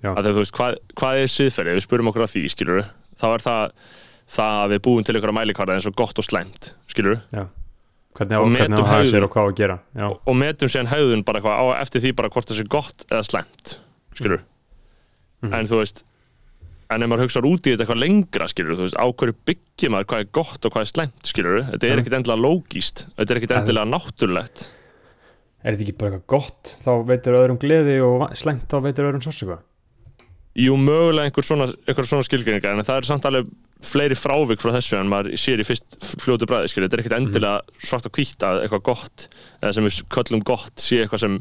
[0.04, 0.12] Já.
[0.12, 2.80] að þegar þú veist, hvað, hvað er siðferði við spurum okkur að því, skilur
[3.16, 3.76] þá er það
[4.34, 7.22] það að við búum til einhverja mælikvarða eins og gott og slæmt, skilur
[8.14, 9.12] hvernig á, hvernig á hegðun.
[9.12, 12.02] sér og hvað á að gera já, og, metum síðan hegðun bara eitthvað á eftir
[12.04, 13.78] því bara hvort það sé gott eða slæmt
[14.16, 14.42] skilur
[15.44, 15.54] Mhm.
[15.54, 16.04] en þú veist
[16.94, 19.90] en ef maður hugsaður út í þetta eitthvað lengra skilur þú veist, á hverju byggir
[19.92, 22.00] maður hvað er gott og hvað er slæmt skilur þetta er Mhm.
[22.06, 24.70] ekkit endilega lógíst þetta er ekkit endilega náttúrulegt.
[25.64, 26.78] Er þetta ekki bara eitthvað gott?
[26.84, 29.60] Þá veitir öðrum gleði og slæmt þá veitir öðrum sásuga
[30.56, 33.48] jú, mögulega einhver svona, einhver svona skilgreiningar en það er samt alveg
[33.84, 37.16] fleiri frávik frá þessu en maður sér í fyrst fljótu bræði skilur, þetta er ekkit
[37.20, 39.28] endilega svart og hvítt að eitthvað gott
[39.62, 41.38] eða sem við köllum gott sé eitthvað sem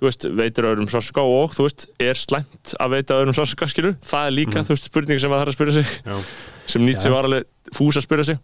[0.00, 3.96] þú veist, veitir öðrum sásuga og þú veist, er slæmt að veita öðrum sásuga skilur,
[4.00, 4.64] það er líka, Mhm.
[4.66, 6.16] þú veist, spurning sem maður þarf að spyrja sig já,
[6.66, 7.14] sem Nietzsche Já.
[7.14, 7.44] var alveg
[7.76, 8.38] fús að spyrja sig.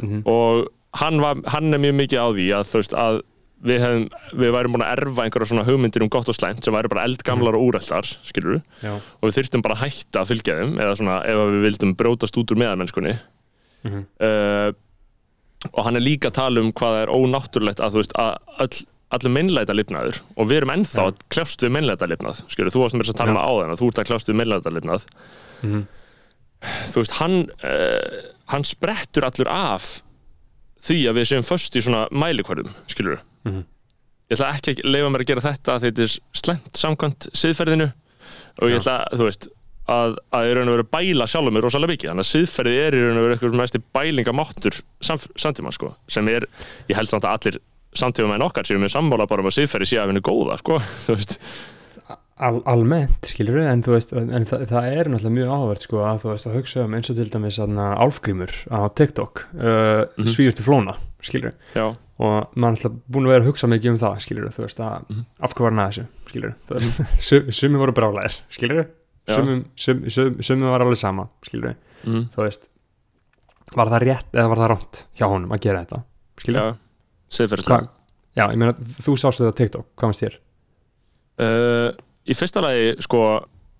[0.00, 3.20] Mhm, og hann, var, hann er mjög mikið á því að þú veist að
[3.64, 6.74] við, hefum, við værum búin að erfa einhverja svona hugmyndir um gott og slæmt sem
[6.74, 10.58] væri bara eldgamlar og úrættar skilur já, og við þyrftum bara að hætta að fylgja
[10.60, 13.14] þeim eða svona ef að við vildum brótast út úr meðarmennskunni
[13.86, 14.68] mhm, uh,
[15.72, 18.80] og hann er líka að tala um hvað er ónáttúrulegt að þú veist að öll,
[19.16, 21.08] allir meinleita lifnaður og við erum ennþá Já.
[21.08, 23.72] að kljást við meinleita lifnað skilur, þú varst með þess að tala um það áðan
[23.72, 25.06] að þú ert að kljást við meinleita lifnað
[25.62, 25.86] mhm,
[26.92, 28.18] þú veist, hann uh,
[28.52, 29.88] hann sprettur allur af
[30.86, 33.66] því að við séum föst í svona mælikvarðum, skilur mhm.
[34.30, 37.92] ég ætla ekki að leifa mér að gera þetta að þetta er slemt samkvæmt siðferðinu
[38.56, 39.48] og ég ætla, þú veist
[39.86, 42.10] að, að ég raun og veru bæla sjálfum mér rosalega mikið.
[42.10, 46.48] Þannig að siðferði er raun og veru eitthvað mest bælingamáttur samtíma, sko sem er,
[46.90, 47.60] ég held samt að allir
[47.96, 50.80] samtíma með okkar séum við sammála bara um að siðferði sé að henni góða, sko,
[52.36, 56.18] Al, almennt skilur en þú veist en það, það er náttúrulega mjög áhverð sko að
[56.20, 60.28] þú veist að hugsa um eins og til dæmis álfgrímur á TikTok uh, mm Mhm.
[60.34, 63.90] svíður til flóna skilur já, og maður er alltaf búin að vera að hugsa mikið
[63.92, 65.24] um það skilur við þú veist að Mhm.
[65.40, 67.92] af hvað var hann að þessu skilur við sumi voru
[68.80, 68.88] við
[69.26, 69.34] Já.
[69.36, 70.36] sumum, sum, sum,
[70.70, 71.76] var alveg sama skilur við
[72.12, 72.68] mm, þú veist
[73.76, 76.02] var það rétt eða var það rátt hjá honum að gera þetta
[76.40, 76.74] skilur já
[77.36, 77.88] siðferðislega Hvað-
[78.36, 80.36] já ég meina þú sástu þetta TikTok hvað fannst þér?
[81.36, 81.90] Uh,
[82.26, 83.20] í fyrsta lagi, sko,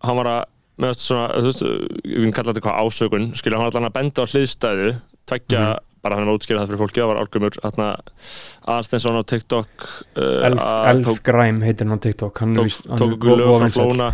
[0.04, 0.42] hann var að
[0.82, 1.62] meðast svona, þú veist,
[2.04, 4.90] ég vil kalla þetta hvað ásökun, skilja, hann var allan að benda á hliðstæðu,
[5.30, 5.95] tveggja, Mhm.
[6.06, 7.88] Bara hann er að útskýra það fyrir fólki, það var álgumur, hérna,
[8.76, 13.02] Aðsteinsson á TikTok, uh, Elf, Elf tók, Grime heitir hann á TikTok hann tók, hann
[13.02, 14.08] tók er okkur lög frá flóna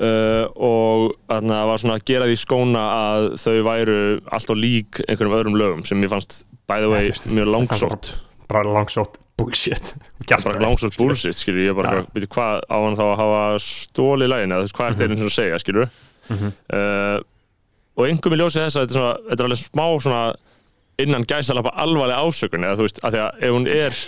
[0.00, 3.98] uh, og hérna var svona að gera því skóna að þau væru
[4.34, 6.40] alltaf lík einhverjum öðrum lögum sem ég fannst,
[6.70, 8.14] by the way, veist, mjög langsótt.
[8.50, 9.94] bara langsótt bullshit
[10.46, 12.08] bara langsótt bullshit, skilju, ég bara, ja.
[12.14, 15.10] veitir hvað á hann þá að hafa stólið lægin eða þú veist, hvað er þetta
[15.14, 15.88] einu að segja, skilju
[16.24, 16.52] Mhm.
[16.72, 17.18] uh,
[18.00, 20.20] og einhverjum í ljósi þess að er, þetta er alveg smá svona
[21.02, 23.98] innan gæsalapa alvarleg ásökun eða þú veist, af því að ef hún er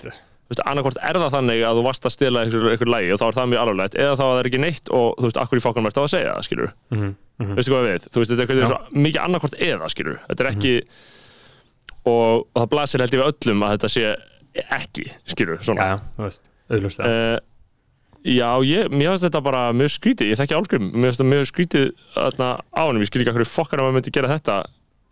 [0.70, 3.37] annarkvort er það þannig að þú varst að stela einhver, einhver lægi og þá er
[3.38, 5.64] það mjög alvarlegt eða þá að það er ekki neitt og þú veist, akkur í
[5.64, 7.11] fokkanum ert á að segja það, skilur Mhm,
[7.42, 7.57] mhm.
[7.59, 10.75] veistu hvað við, þú veist, þetta er svo mikið annarkvort eða, skilur, þetta er ekki
[12.07, 14.14] og, og það blasir held ég við öllum að þetta sé
[14.79, 15.90] ekki, skilur, svona.
[15.90, 17.37] Já, þú veist, auðvitað uh,
[18.27, 21.44] Já, ég, mér finnst þetta bara mjög skrítið, ég þekki álgrim mér finnst þetta mjög
[21.51, 21.85] skrítið
[22.16, 24.57] þarna á hann ég skil ekki að hverju fokkar að maður myndi gera þetta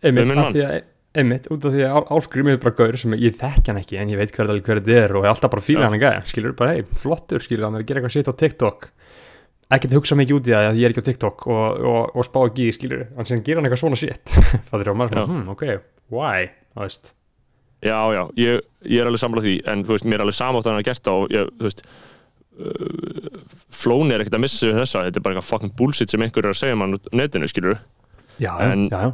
[0.03, 0.73] einmitt, minn af því að
[1.15, 4.11] einmitt, út af því að Álfgrím er bara gaur sem ég þekki hann ekki en
[4.13, 5.87] ég veit hver, hver þetta er og ég alltaf bara fíla Já.
[5.87, 8.33] hann að gæja skilur bara, hei, flottur, skilur hann er að gera eitthvað shit á
[8.43, 8.87] TikTok.
[9.75, 12.27] Ekkert hugsa mikið út í það að ég er ekki á TikTok og, og, og
[12.27, 14.35] spá ekki í, skilur hann sem gera hann eitthvað svona shit.
[14.69, 15.63] Það er á maður svona, hmm, ok,
[16.13, 16.49] why?
[16.77, 17.13] Veist,
[17.85, 20.65] Já, já, ég, ég er alveg samlað því en þú veist, mér er alveg samátt
[20.65, 21.81] að hann að gert það og ég, þú veist
[22.65, 23.41] uh,
[23.75, 26.53] flóni er ekkert að missa þessa þetta er bara eitthvað fucking bullshit sem einhver er
[26.55, 27.77] að segja mann á netinu, skilur
[28.41, 29.11] já, En- já, já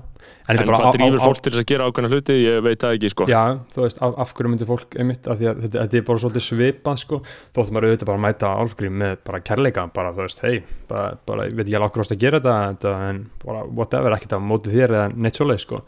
[0.48, 3.12] en, en hvað drýfur fólk til þess að gera ákveðna hluti, ég veit það ekki,
[3.14, 3.28] sko.
[3.32, 3.42] Já,
[3.74, 6.46] þú veist, af, af hverju myndi fólk einmitt, því að þetta, þetta er bara svolítið
[6.48, 7.20] svipað sko,
[7.56, 11.10] þóttum maður auðvitað bara að mæta álfgrím með bara kærleika, bara þú veist, hei bara,
[11.30, 14.48] bara, ég veit ekki alveg okkur ást að gera þetta, en bara whatever, ekkert að
[14.52, 15.82] móti þér eða neitt svoleið sko,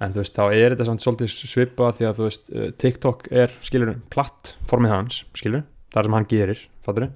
[0.00, 3.28] en þú veist, þá er þetta samt svolítið svipað því að þú veist eh, TikTok
[3.42, 7.10] er, skilur, plattformið hans skilur, það er sem hann gerir fattur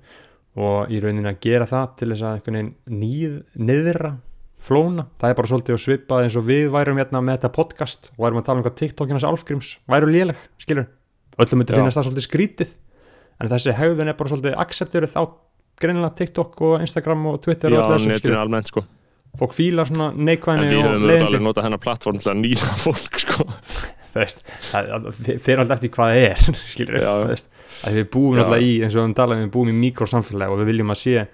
[0.54, 4.12] og í rauninni að gera það til þess að einhvern veginn nýð, niðra
[4.64, 8.10] flóna, það er bara svolítið að svipað eins og við værum hérna með þetta podcast
[8.14, 10.86] og værum að tala um hvað TikTokinas álfgríms væru léleg, skilur,
[11.36, 11.78] öllum myndi Já.
[11.80, 12.74] finnast það svolítið skrítið,
[13.40, 15.22] en þessi hegðun er bara svolítið accepteruð á
[15.82, 18.84] greinilega TikTok og Instagram og Twitter Já, og öllu þessu, netinu skilur, almennt, sko.
[19.34, 22.40] Fólk fíla svona en neikvæðinni við og höfum auðvitað alveg notað hennar plattform til að
[22.44, 23.46] nýra fólk, sko.
[24.14, 27.08] Þú veist, það það fer alltaf eftir hvað það er skilur Já.
[27.10, 27.48] þú veist,
[27.88, 28.44] að við búum Já.
[28.44, 31.24] alltaf í, eins og við talaðum við búum í mikrosamfélagi og við viljum að sé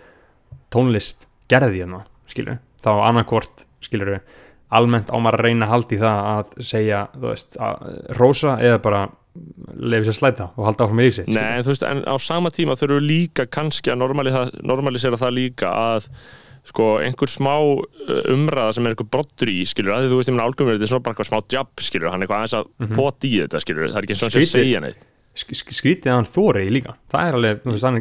[0.73, 2.01] tónlist gerði hérna,
[2.33, 4.21] skilur þá annarkvort, skilur
[4.71, 7.89] almennt á maður að reyna að halda í það að segja, þú veist, að
[8.21, 9.01] rosa eða bara
[9.79, 12.51] lefi sér slæta og halda áfram í sig Nei, en þú veist, en á sama
[12.55, 16.09] tíma þurfum við líka kannski að normalisera það líka að
[16.71, 20.37] sko, einhver smá uh, umræða sem er einhver brottur í, skilur, að þú veist, ég
[20.37, 22.67] meina álgumverð, þetta er svona bara eitthvað smá jabb, skilur, hann er eitthvað aðeins að
[22.69, 22.99] mm Mhm.
[22.99, 24.61] pota í þetta, skilur, það er ekki svona sem Skrítið.
[24.61, 25.07] segja neitt.
[25.41, 27.99] Sk- sk- skrítið að hann þóri í líka það er alveg, þú veist, hann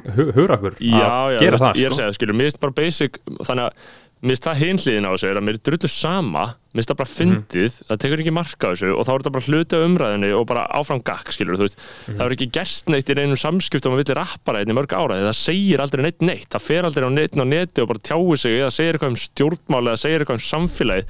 [0.81, 2.59] Já, að já, gera þú veist, það, ég er að sko segja, skilur, mér finnst
[2.65, 3.73] bara basic, þannig að
[4.19, 6.41] mér finnst það hinliðin á þessu er að mér er drullu sama,
[6.73, 9.31] mér finnst það bara fyndið, það tekur ekki marka á þessu og þá er þetta
[9.35, 12.17] bara hluti af umræðinni og bara áfram gakk, skilur, þú veist, Mhm.
[12.19, 15.29] það er ekki gerst neitt í neinum samskiptum að vilja rappara einni mörg ára, því
[15.29, 18.37] það segir aldrei neitt neitt, það fer aldrei á netin á neti og bara tjáu
[18.37, 21.03] sig eða segir eitthvað um stjórnmáli eða segir eitthvað um samfélagi,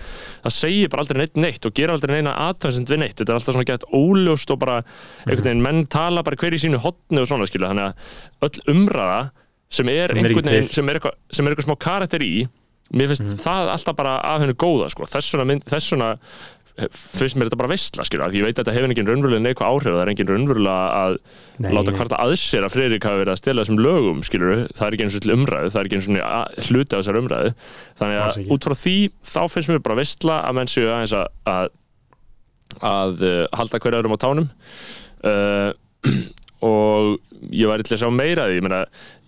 [0.45, 3.39] það segir bara aldrei neitt neitt og gerir aldrei neina aðtöðsend við neitt, þetta er
[3.41, 4.83] alltaf svona gett óljóst og bara
[5.49, 7.25] veginn, menn tala bara hver í sínu og
[9.89, 10.15] er er
[10.89, 12.47] er eitthvað, sem er eitthvað smá karakter í
[12.95, 15.07] mér finnst það alltaf bara af hennu góða sko.
[15.09, 16.09] þess vegna, mynd, þess vegna
[16.79, 19.09] eh, finnst mér þetta bara veistla skilur, af því ég veit að þetta hefur engin
[19.09, 21.17] raunverulega neikvæð áhrif það er engin raunverulega að
[21.59, 24.87] Nei, láta hvarta að sér að Freyrík hafi verið að stela þessum lögum skilur, það
[24.87, 27.53] er ekki eins og til umræðu það er ekki eins og hluti af þessar umræðu.
[27.99, 28.97] Þannig að út frá því
[29.33, 31.71] þá finnst mér bara veistla að menn séu aðeins að að,
[32.89, 34.47] að uh, halda hverju öðrum á tánum.
[35.19, 35.71] Uh,
[36.69, 38.59] og ég væri til að sjá meira því.
[38.59, 38.81] Ég, meina,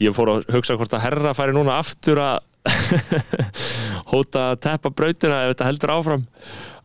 [0.04, 2.48] ég fór að hugsa hvort að herra færi núna aftur að
[4.12, 6.24] hóta að teppa brautina ef þetta heldur áfram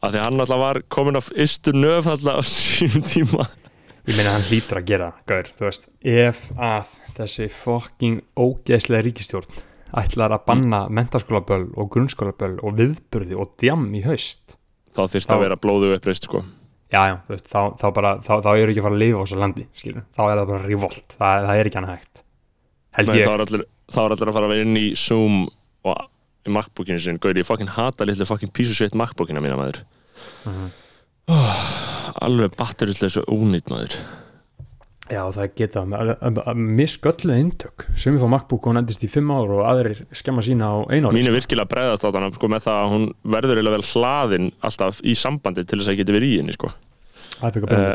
[0.01, 3.47] af því hann alltaf var komin af ystu nöf alltaf á sínum tíma.
[4.07, 9.65] Ég meina hann hlýtur að gera, gaur, þú veist ef að þessi fucking ógeðslega ríkistjórn
[9.97, 14.57] ætlar að banna mentaskólaböll og grunnskólaböll og viðburði og djam í haust
[14.95, 16.43] þá Þá- að vera blóðu uppreist sko.
[16.93, 19.19] já, já, þú veist, þá, þá bara þá, þá er ekki að fara að lifa
[19.19, 22.23] á þessu landi, skilur þá er það bara revolt, það, það er ekki hann hægt
[22.97, 24.87] held Nei, ég, þá, er allir, þá er allir að fara að vera inn í
[24.97, 25.37] Zoom
[25.87, 26.05] og
[26.47, 29.83] í MacBookinu sin Gauði, ég fucking hata litlu of shit MacBookina mína maður.
[30.47, 30.71] Mhm.
[31.29, 31.65] oh,
[32.23, 33.99] alveg batterislega svo ónýtt maður.
[35.07, 35.83] Já, það geta
[36.59, 37.85] misgölluð eintök.
[37.95, 40.77] Sem við fá MacBook og hún endist í fimm ár og aðrir skemma sína á
[40.91, 43.77] einu ári mín er virkilega bregðast á þannig sko, með það að hún verður eiginlega
[43.77, 46.73] vel hlaðin alltaf í sambandi til þess að ég geti verið í henni sko.
[47.39, 47.95] það uh,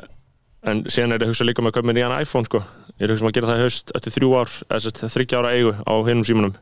[0.72, 2.64] en síðan er ég að hugsa líka með að köpa mér nýjan iPhone sko.
[2.96, 4.56] ég er að hugsa um að gera það í haust eftir þrjú ár
[5.18, 6.56] þryggja ára eigu á hinum símanum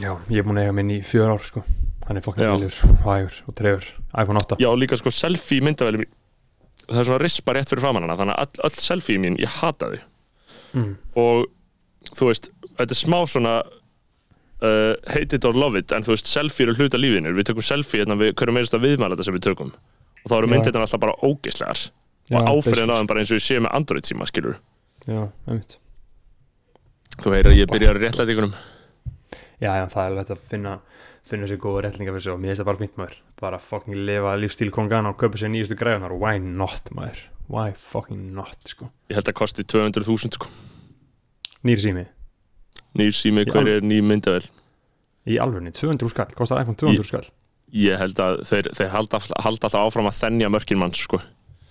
[0.00, 1.64] já, ég er búin að eiga minn í fjör ár sko.
[2.06, 2.52] Hann er fokkin Já.
[2.54, 6.12] viljur, hægur og trefur iPhone 8 já líka sko selfie myndavæli mín
[6.86, 9.58] það er svona rispa rétt fyrir framann hana þannig að öll, öll selfie mín, ég
[9.60, 10.04] hata þau.
[10.76, 10.92] Mm.
[11.16, 11.46] og
[12.12, 16.30] þú veist, þetta er smá svona uh, hate it or love it en þú veist,
[16.30, 17.32] selfie eru hluta lífinu.
[17.36, 19.72] Við tökum selfie hérna við hverju meirist að viðmæla þetta sem við tökum.
[20.22, 21.88] Og þá eru myndirna alltaf bara ógeislegar
[22.34, 22.78] og basic.
[22.82, 24.56] á þeim bara eins og ég sé með Android síma skilur
[25.06, 25.76] já, einmitt.
[27.22, 28.56] Þú heyrir að ég byrja að réttlæta ykkurum
[29.56, 30.74] Já, já, það er alveg hægt að finna,
[31.24, 33.16] finna sér góða réttlinga fyrir sig og mér finnst það bara fínt maður.
[33.40, 37.22] Bara fucking lifa lífstíl kongan og kaupa sér nýjustu græðunar why not maður?
[37.48, 38.90] Why fucking not, sko?
[39.08, 40.50] Ég held að kosti 200.000 sko.
[41.66, 42.04] Nýr sími,
[42.98, 44.44] nýr sími, hver er ný myndavel
[45.26, 46.36] í alvörni, 200 skall.
[46.38, 47.30] Kostar iPhone 200 skall?
[47.74, 51.18] Ég held að þeir, þeir halda, halda alltaf áfram að þennja mörkin manns sko.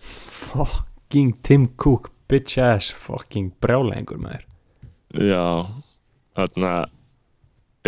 [0.02, 4.44] Fucking Tim Cook bitch ass fucking brjálæðingur maður.
[5.16, 5.46] Já,
[6.36, 6.74] þarna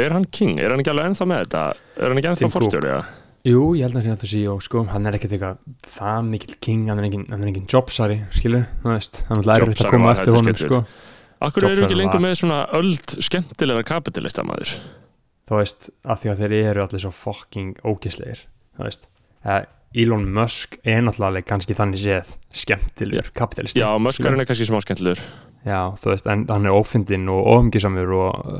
[0.04, 1.64] er hann king, er hann ekki alveg ennþá með þetta?
[1.98, 3.00] Er hann ekki ennþá eða?
[3.48, 6.26] Jú, ég held að það sé það sé og sko, hann er ekkert eitthvað það
[6.28, 9.88] mikill king, hann er engin, hann er engin jobsari skilur, þú veist, hann er Jobsari
[9.88, 10.82] að koma var eftir honum sko,
[11.48, 12.26] Akkur eru ekki lengur það.
[12.26, 14.74] með svona öld skemmtilega kapitalista maður?
[15.48, 18.44] Þú veist, af því að þeir eru allir svo fucking ógisleir
[18.76, 19.08] þú veist,
[19.48, 24.82] að Elon Musk er náttúrulega kannski þannig séð skemmtilegur kapitalisti Já, möskarinn er kannski smá
[24.84, 25.22] skemmtilegur.
[25.64, 28.52] Já, þú veist, en hann er ófindinn og ofumgisamur og,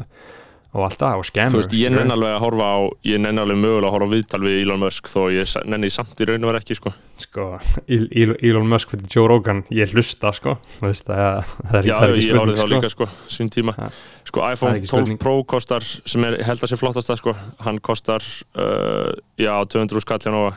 [0.76, 2.78] og allt það og Þú skemmur veist, ég nenni alveg að horfa á
[3.08, 6.20] ég nenni alveg mögulega að horfa á viðtal við Elon Musk þó ég nenni samt
[6.22, 6.92] í raun og vera ekki sko.
[7.18, 7.46] sko,
[7.88, 11.88] El- El- Elon Musk fyrir Joe Rogan, ég hlusta sko, þú veist, það, það er
[11.90, 12.70] Já, það ég spurning þá sko.
[12.76, 13.90] líka sko, sín tíma Ja.
[14.28, 15.20] Sko, iPhone ekki 12 spurning.
[15.24, 18.22] Pro kostar sem er, held að sé flottast það sko hann kostar,
[18.60, 20.54] uh, já, 200 skall hjá Nova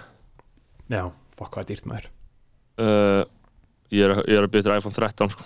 [0.91, 1.07] Já,
[1.39, 2.11] fokk hvað dýrt maður
[2.83, 3.25] uh,
[3.95, 5.45] ég, er, er að byrja iPhone 13 sko.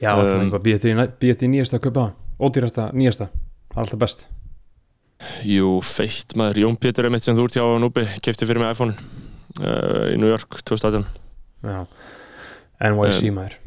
[0.00, 2.04] Já, um, býða til, nýjasta að kaupa
[2.40, 3.28] ódýrasta, nýjasta,
[3.74, 4.28] er alltaf best
[5.44, 8.72] Jú, feitt maður, Jón Pétur er mitt sem þú ert hjá Núbi, kefti fyrir mig
[8.72, 8.94] iPhone
[9.60, 11.04] uh, í New York 2018
[11.68, 11.82] Já,
[12.80, 13.58] NYC Um, maður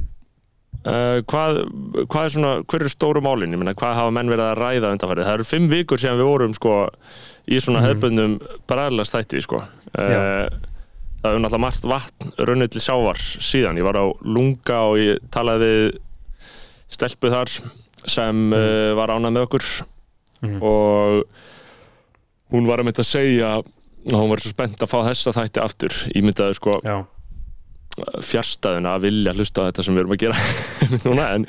[0.83, 1.61] Uh, hvað,
[2.11, 3.53] hvað er svona, hver eru stóru málin?
[3.55, 5.23] Ég meina, hvað hafa menn verið að ræða undanfærið?
[5.29, 6.73] Það eru fimm vikur síðan við vorum sko
[7.47, 7.87] í svona Mhm.
[7.87, 8.33] hefbundum
[8.67, 9.61] bræðilegast þætti sko.
[9.95, 10.49] Uh,
[11.23, 13.79] það er náttúrulega margt vatn runnið til sjávar síðan.
[13.79, 15.97] Ég var á Lunga og ég talaði við
[16.93, 17.51] stelpu þar
[18.03, 19.67] sem uh, var ánað með okkur.
[20.43, 20.57] Mm.
[20.59, 21.21] og
[22.51, 23.69] hún var að mynda að segja að
[24.11, 26.97] hún var svo spennt að fá þessa þætti aftur ímyndaði sko já,
[28.27, 30.41] fjärstæðuna að vilja hlusta á þetta sem við erum að gera
[31.07, 31.29] núna.
[31.37, 31.47] En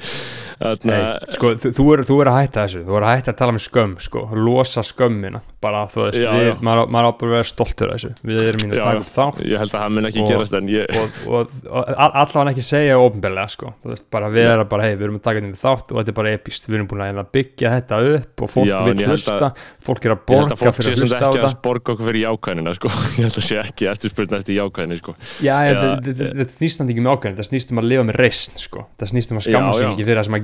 [0.85, 1.01] Nei,
[1.35, 2.83] sko, þú, er, þú er að hætta þessu.
[2.87, 5.41] Þú er að hætta að tala með skömm sko, losa skömmina.
[5.65, 6.55] Bara þú veist, Já, við, já.
[6.61, 8.11] maður, maður ábúið að vera stoltur af þessu.
[8.29, 9.39] Við erum mínu að taka upp þátt.
[9.49, 12.65] Ég held að það mun ekki Og- gerast en ég, og, og, og allavega ekki
[12.67, 15.89] segja ofnbeglega sko, þú veist, bara vera bara hei, við erum að taka þetta þátt
[15.89, 18.69] og þetta er bara epist við erum búin að hérna byggja þetta upp og fólk
[18.69, 19.49] vil ég held hlusta,
[19.89, 21.41] fólk er að ég held að borga fólk fyrir sé að sem hlusta á ekki
[21.49, 22.89] að borga okkur fyrir jákvæðinina sko.
[23.19, 24.99] ég held að sé ekki eftirspurn eftir jákvæðinni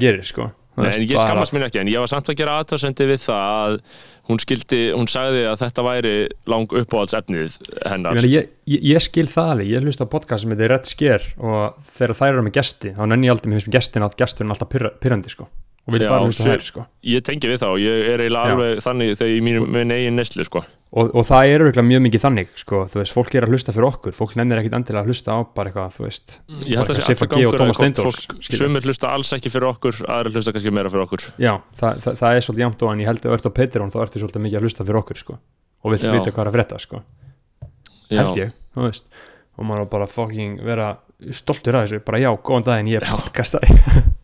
[0.01, 0.49] með að gerir sko.
[0.81, 3.55] Nei, veist, ég skammast mér ekki en ég var samt að gera aðtöðsendi við það
[3.61, 3.77] að
[4.31, 6.13] hún skildi, hún sagði að þetta væri
[6.51, 10.45] lang uppáhalds efnið Ég, hennar ég, ég, ég skil það alveg, ég hlusta á podcast
[10.45, 13.61] sem heitir Red Scare og þegar þær eru með gesti þá nenni ég aldrei, mér
[13.61, 15.49] finnst gestin að gesturinn alltaf pyrra, pyrrandi sko.
[15.89, 16.87] Og vil bara hlusta þær sko.
[17.11, 20.47] Ég tengi við þá, ég er eiginlega alveg þannig þegar ég mínu með eigin neslu
[20.47, 20.63] sko.
[20.91, 23.75] Og, og það er auðvitað mjög mikið þannig sko, þú veist, fólk er að hlusta
[23.75, 24.15] fyrir okkur.
[24.17, 26.37] Fólk nennir ekkit endilega að hlusta á bara eitthvað, þú veist.
[26.67, 28.61] Ég held að það sé alltaf og gangur að skilur.
[28.61, 31.27] sumir hlusta alls ekki fyrir okkur aðra hlusta kannski meira fyrir okkur.
[31.39, 33.95] Já, það, það, það er svolítið jæmt og en ég held að ert á Patreon
[33.95, 35.39] þá ertu svolítið mikið að hlusta fyrir okkur sko.
[35.81, 36.11] Og Já.
[36.13, 37.05] vita hvað er að frétta sko.
[38.11, 39.07] Held ég, þú veist.
[39.61, 40.91] Og maður bara fucking vera
[41.37, 43.71] stoltur af þessu, bara já, góðan daginn, ég er podcastari.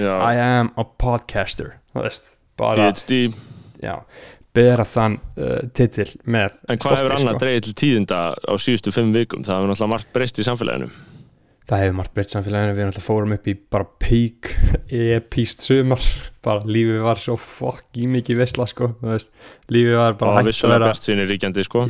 [0.00, 2.92] I am a podcaster þú veist, bara,
[3.82, 3.94] já
[4.56, 7.40] bera þann uh, titil með En hvað hefur stolti, annað sko.
[7.44, 9.46] dreigið til tíðinda á síðustu fimm vikum?
[9.46, 10.90] Það hefur náttúrulega margt breyst í samfélaginu.
[11.70, 14.52] það hefur margt breytt samfélaginu, við náttúrulega fórum upp í bara peak
[15.16, 16.04] epíst sumar
[16.44, 19.32] bara lífið var svo fucking mikið vesla sko, þú veist
[19.72, 21.86] lífið var bara og hægt að vera sinni ríkjandi, sko.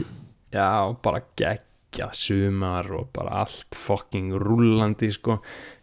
[0.55, 0.69] já,
[1.03, 5.41] bara geggjað sumar og bara allt fucking rúllandi sko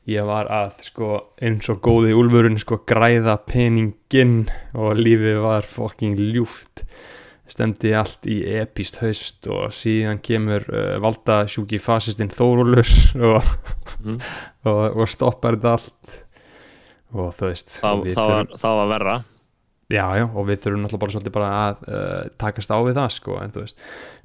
[0.10, 1.10] ég var að sko
[1.46, 6.84] eins og góði úlfurinn sko græða peninginn og lífið var fucking ljúft
[7.50, 12.86] stemdi allt í epíst haust og síðan kemur uh, valda sjúki fasistinn Þórólur
[13.34, 13.54] og,
[14.00, 14.20] Mhm.
[14.70, 16.18] og, og stoppar þetta allt
[17.10, 19.16] og þú veist Það, við það, var, það var verra.
[19.90, 23.08] Já, já, og við þurfum náttúrulega bara svolítið bara að uh, takast á við það,
[23.16, 23.80] sko, en þú veist,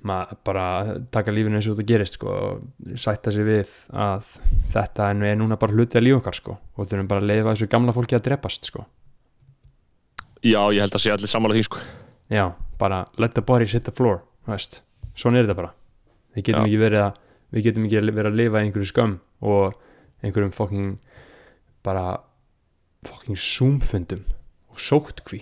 [0.04, 0.64] maður bara
[1.14, 4.26] taka lífinu eins og þetta gerist, sko, og sætta sig við að
[4.74, 7.30] þetta er nú- er núna bara hluti að lífa okkar, sko, og þurfum bara að
[7.30, 8.84] leifa þessu gamla fólki að drepast, sko.
[10.44, 11.80] Já, ég held að sé allir sammála því, sko.
[12.34, 12.44] Já,
[12.78, 14.82] bara let the bodies hit the floor, veist,
[15.16, 15.72] svona er þetta bara.
[16.36, 16.68] Við getum Já.
[16.68, 17.18] ekki verið að,
[17.56, 19.16] við getum ekki verið að lifa einhverju skömm
[19.48, 19.80] og
[20.24, 20.92] einhverjum fucking,
[21.86, 22.04] bara
[23.08, 24.24] fucking zoomfundum
[24.68, 25.40] og sóttkví,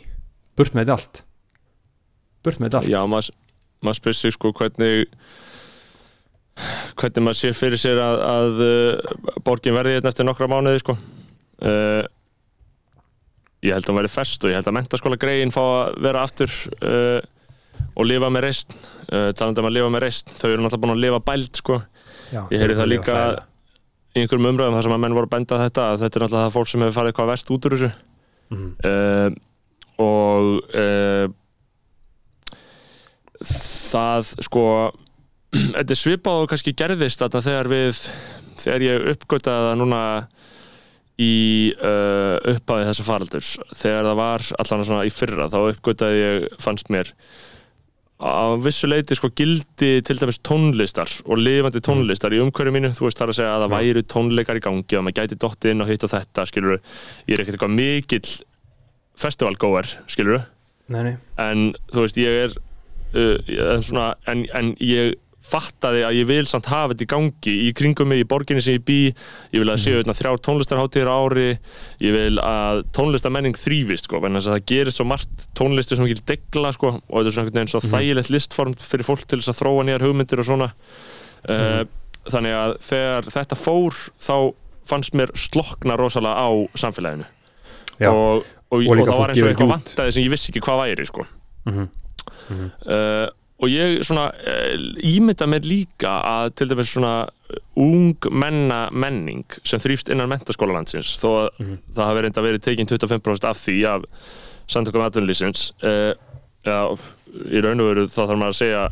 [0.63, 1.23] burt með þetta allt.
[2.47, 2.93] Burt með þetta allt.
[2.95, 3.35] Já, maður,
[3.83, 5.07] maður spyrir sig, sko, hvernig
[7.01, 10.97] hvernig maður sé fyrir sér að, að uh, borgin verði hérna eftir nokkra mánuði, sko.
[11.63, 12.03] Uh,
[13.63, 16.25] ég held að hún verði fest og ég held að mentaskóla greiðin fá að vera
[16.27, 17.21] aftur uh,
[17.97, 18.75] og lifa með reist.
[19.13, 21.79] Uh, talandi um að lifa með reist, þau eru náttúrulega búin að lifa bælt, sko.
[22.33, 23.47] Já, Ég heyri það líka hræðilega.
[24.13, 26.23] í einhverjum umræðum þar sem að menn voru að benda á þetta að þetta er
[26.27, 27.91] náttúrulega það fólk sem hefur farið hvað verst út úr þessu
[28.53, 28.71] Mhm.
[28.85, 29.31] uh,
[30.03, 31.27] og uh,
[33.43, 34.67] það sko
[35.77, 38.07] þetta er svipað og kannski gerðist þetta þegar við
[38.63, 40.03] þegar ég uppgötaði það núna
[41.21, 41.33] í
[41.77, 43.55] uh, upphafi þessa faraldurs.
[43.77, 47.13] Þegar það var allan svona í fyrra þá uppgötaði ég, fannst mér
[48.23, 53.09] á vissu leiti sko gildi til dæmis tónlistar og lifandi tónlistar í umhverju mínu, þú
[53.09, 53.75] veist þar að segja að það Já.
[53.75, 57.35] væru tónleikar í gangi og maður gæti dottið inn og hitt og þetta, skilur ég
[57.35, 58.23] er ekkert eitthvað mikill
[59.19, 60.45] festivalgóer, skilur
[60.93, 62.55] Nei, nei, en þú veist ég er
[63.17, 63.37] uh,
[63.73, 67.71] en, svona, en, en ég fattaði að ég vil samt hafa þetta í gangi í
[67.77, 68.99] kringum mig, í borginni sem ég bý.
[69.53, 70.15] Ég vil að séu mm.
[70.17, 71.49] þrjár tónlistarháttíðar á ári.
[72.03, 76.07] Ég vil að tónlistarmenning þrýfist sko, en þess að það gerist svo margt tónlistir sem
[76.07, 77.93] ekki degla sko, og þetta er svona einhvern veginn svo Mhm.
[77.97, 80.73] þægilegt listform fyrir fólk til þess að þróa nýjar hugmyndir og svona.
[81.43, 81.85] Uh,
[82.31, 84.37] þannig að þegar þetta fór þá
[84.87, 87.27] fannst mér slokna rosalega á samfélaginu.
[88.01, 88.11] Já.
[88.11, 90.83] og, og, og, Og það var eins og eitthvað vantaði sem ég vissi ekki hvað
[90.87, 91.27] væri sko.
[91.69, 91.87] mhm,
[92.89, 93.29] uh,
[93.63, 94.73] og ég svona uh,
[95.07, 97.13] ímynda mér líka að til dæmis svona
[97.79, 101.77] ung menna menning sem þrýfst innan mentaskólalandsins þó að Mhm.
[101.95, 104.03] það hafi reynda verið tekin 25% af því af
[104.73, 106.15] samtökum atvinnulísins uh,
[106.67, 106.79] já,
[107.53, 108.83] í raun og veru þá þarf maður að segja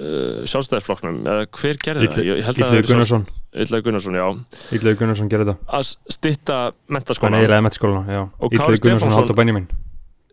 [0.00, 2.30] uh, sjálfstæðisflokknum eða hver gerði það?
[2.36, 4.26] Að það Ítlaði verið Gunnarsson já.
[4.76, 5.74] Ítlaði Gunnarsson gerði þetta.
[5.74, 8.22] Að stitta Hann mentaskólan eiginlega metaskólana, já.
[8.50, 9.66] Ítlaði Gunnarsson haldt á Benjamin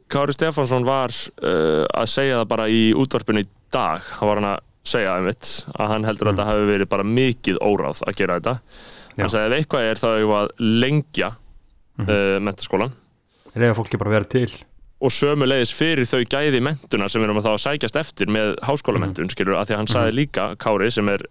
[0.08, 4.06] Kári Stefánsson var uh, að segja það bara í útvarpinu í dag.
[4.20, 6.38] Hann var hann að segja einmitt að hann heldur að Mm.
[6.38, 8.54] þetta hafi verið bara mikið óráð að gera þetta.
[9.18, 9.24] Já.
[9.26, 10.50] hann sagði ef eitthvað er hefur að
[10.86, 11.30] lengja
[11.98, 12.10] Mhm.
[12.14, 12.92] uh, mentaskólan
[13.58, 14.52] Reyða fólki bara að vera til.
[15.02, 18.56] Og sömuleiðis fyrir þau gæði mentuna sem við erum að þá að sækjast eftir með
[18.66, 21.26] háskólamentun, skilur, að því að hann sagði líka Kári sem er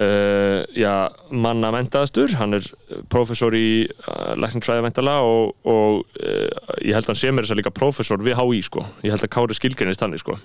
[0.00, 0.92] uh, já,
[1.30, 2.66] manna mentaðastur hann er
[3.12, 7.56] prófessor í uh, lækningsfræði mentala og, og uh, ég held að hann sé mér þess
[7.56, 10.38] að líka prófessor við HÍ, sko, ég held að Kári skilgennist þannig, sko.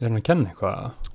[0.00, 1.10] Er hann að kenna eitthvað?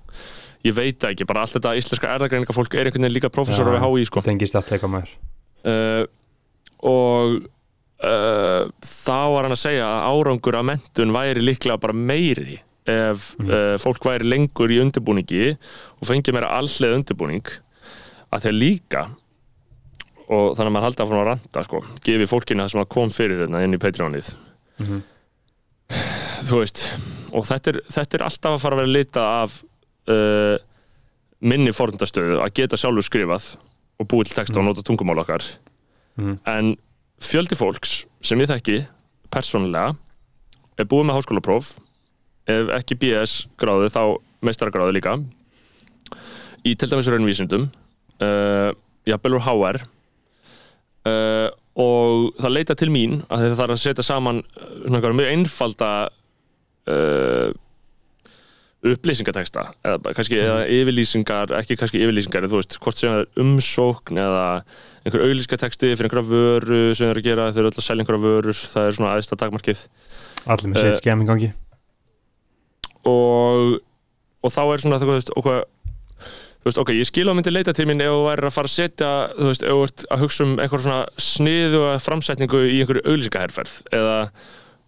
[0.67, 3.77] ég veit ekki, bara allt þetta íslenska erðagreininga fólk er einhvern veginn líka prófessor Já.
[3.77, 4.23] við HÍ, sko.
[4.25, 5.13] Tengist þetta eitthvað
[5.69, 6.03] uh,
[6.89, 7.39] og
[7.99, 13.75] þá var hann að segja að árangur af mentun væri líklega bara meiri ef uh,
[13.81, 17.49] fólk væri lengur í undirbúningi og fengi meira allið undirbúning
[18.33, 19.03] að þeir líka
[20.29, 23.09] og þannig að maður haldi að frá að ranta sko, gefi fólkinu það sem kom
[23.13, 24.33] fyrir þetta inn í Patreonið
[24.79, 24.99] Mhm.
[26.47, 26.83] þú veist
[27.35, 29.55] og þetta er, þetta er alltaf að fara að vera litað af
[30.09, 30.57] uh,
[31.41, 33.49] minni forndastöðu að geta sjálfur skrifað
[33.99, 35.43] og búið til texta og nota tungumál okkar
[36.19, 36.37] Mhm.
[36.45, 36.75] en
[37.21, 38.87] fjöldi fólks sem ég þekki
[39.31, 39.95] persónulega
[40.77, 41.77] er búið með háskólapróf
[42.49, 44.01] ef ekki BS gráðu þá
[44.43, 45.13] meistaragráðu líka
[46.65, 47.69] í til dæmis raunvísindum
[48.25, 48.69] uh,
[49.09, 49.81] jafnvel úr HR
[51.07, 51.47] uh,
[51.79, 55.91] og það leita til mín að það þarf að setja saman uh, svona mjög einfalda
[56.89, 57.49] uh,
[58.79, 63.41] upplýsingateksta eða kannski eða yfirlýsingar, ekki kannski yfirlýsingar en þú veist, hvort sem það er
[63.43, 64.43] umsókn eða
[65.03, 68.05] einhver auglýskateksti fyrir einhverja vöru sem þeir eru að gera, þeir eru alltaf að selja
[68.05, 69.81] einhverja vörur það er svona aðeins að takmarkið.
[70.55, 71.49] Allir með Eh, sitt skemm í gangi.
[73.09, 73.79] og,
[74.43, 75.49] og þá er svona þú veist, ok,
[76.59, 78.69] þú veist, ok, ég skil á myndi leita til mín ef þú væri að fara
[78.69, 82.81] að setja þú veist, ef þú ert að hugsa um einhver svona sniðu framsetningu í
[82.81, 84.17] einhverju auglýsingaherferð eða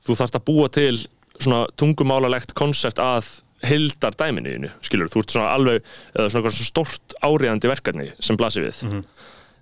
[0.05, 0.95] þú þarft að búa til
[1.41, 3.29] svona tungumálalegt konsept að
[3.65, 5.83] hildar dæminuðinu, skilur, þú ert svona alveg
[6.17, 8.79] eða svona eitthvað stort áriðandi verkefni sem blasir við.
[8.87, 9.03] Mhm.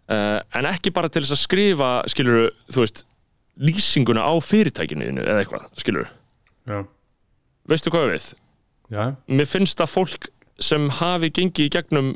[0.09, 3.03] uh, en ekki bara til þess að skrifa skilur, þú veist
[3.59, 6.07] lýsinguna á fyrirtækinuðinu eða eitthvað, skilur
[6.69, 6.85] Já,
[7.67, 8.27] veistu hvað við?
[8.89, 10.29] já, mér finnst að fólk
[10.63, 12.13] sem hafi gengið í gegnum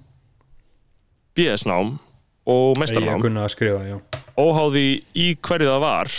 [1.38, 1.98] BS-nám
[2.50, 3.24] og mestarnám.
[3.50, 4.00] Skrifa,
[4.38, 6.12] óháði í hverju það var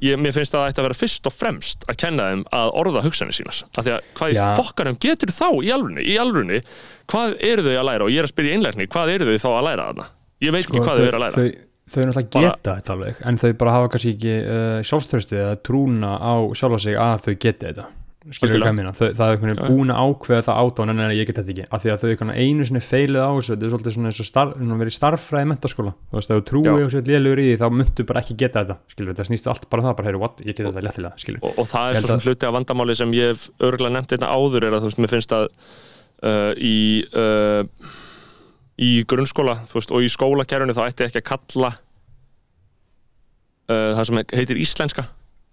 [0.00, 2.72] ég, mér finnst að það ætti að vera fyrst og fremst að kenna þeim að
[2.82, 4.44] orða hugsanir sínas af því að hvað Já.
[4.58, 6.60] fokkarum getur þá í alvörunni, í alvörunni
[7.10, 8.06] hvað eru þau að læra?
[8.06, 10.06] Og ég er að spyrja í einlægni hvað eru þau þá að læra þarna?
[10.40, 11.34] Ég veit ekki hvað þau eru að læra.
[11.34, 14.76] Sko, þau, þau náttúrulega Bara- geta þetta alveg en þau bara hafa kannski ekki uh,
[14.88, 17.88] sjálfströstu eða trúna á sjálfa sig að þau geti þetta
[18.36, 18.92] skilur hvað ég meina?
[18.94, 21.64] Þau, það er einhvern veginn búin að ákveða það átán en ég get þetta ekki.
[21.70, 22.10] Af því að þau
[22.40, 25.92] einu sinni feilið á þessu þetta er svolítið svona og starf, svona verið starffræði mentaskóla
[26.10, 28.62] þú veist, ef þú trúi og sér lélugur í því þá myndu bara ekki geta
[28.64, 31.14] þetta skilur það snýstu allt bara um það bara, heyru, what, ég get þetta léttilega
[31.20, 33.46] skilur og, og það er held svo sem að- hluti af vandamáli sem ég hef
[33.60, 35.46] örgulega nefnt þetta áður er að þú veist, mér finnst að
[36.22, 36.76] uh, í
[37.16, 37.62] uh,
[38.80, 41.08] í grunnskóla þú veist, og í skólakerfinu þá ætti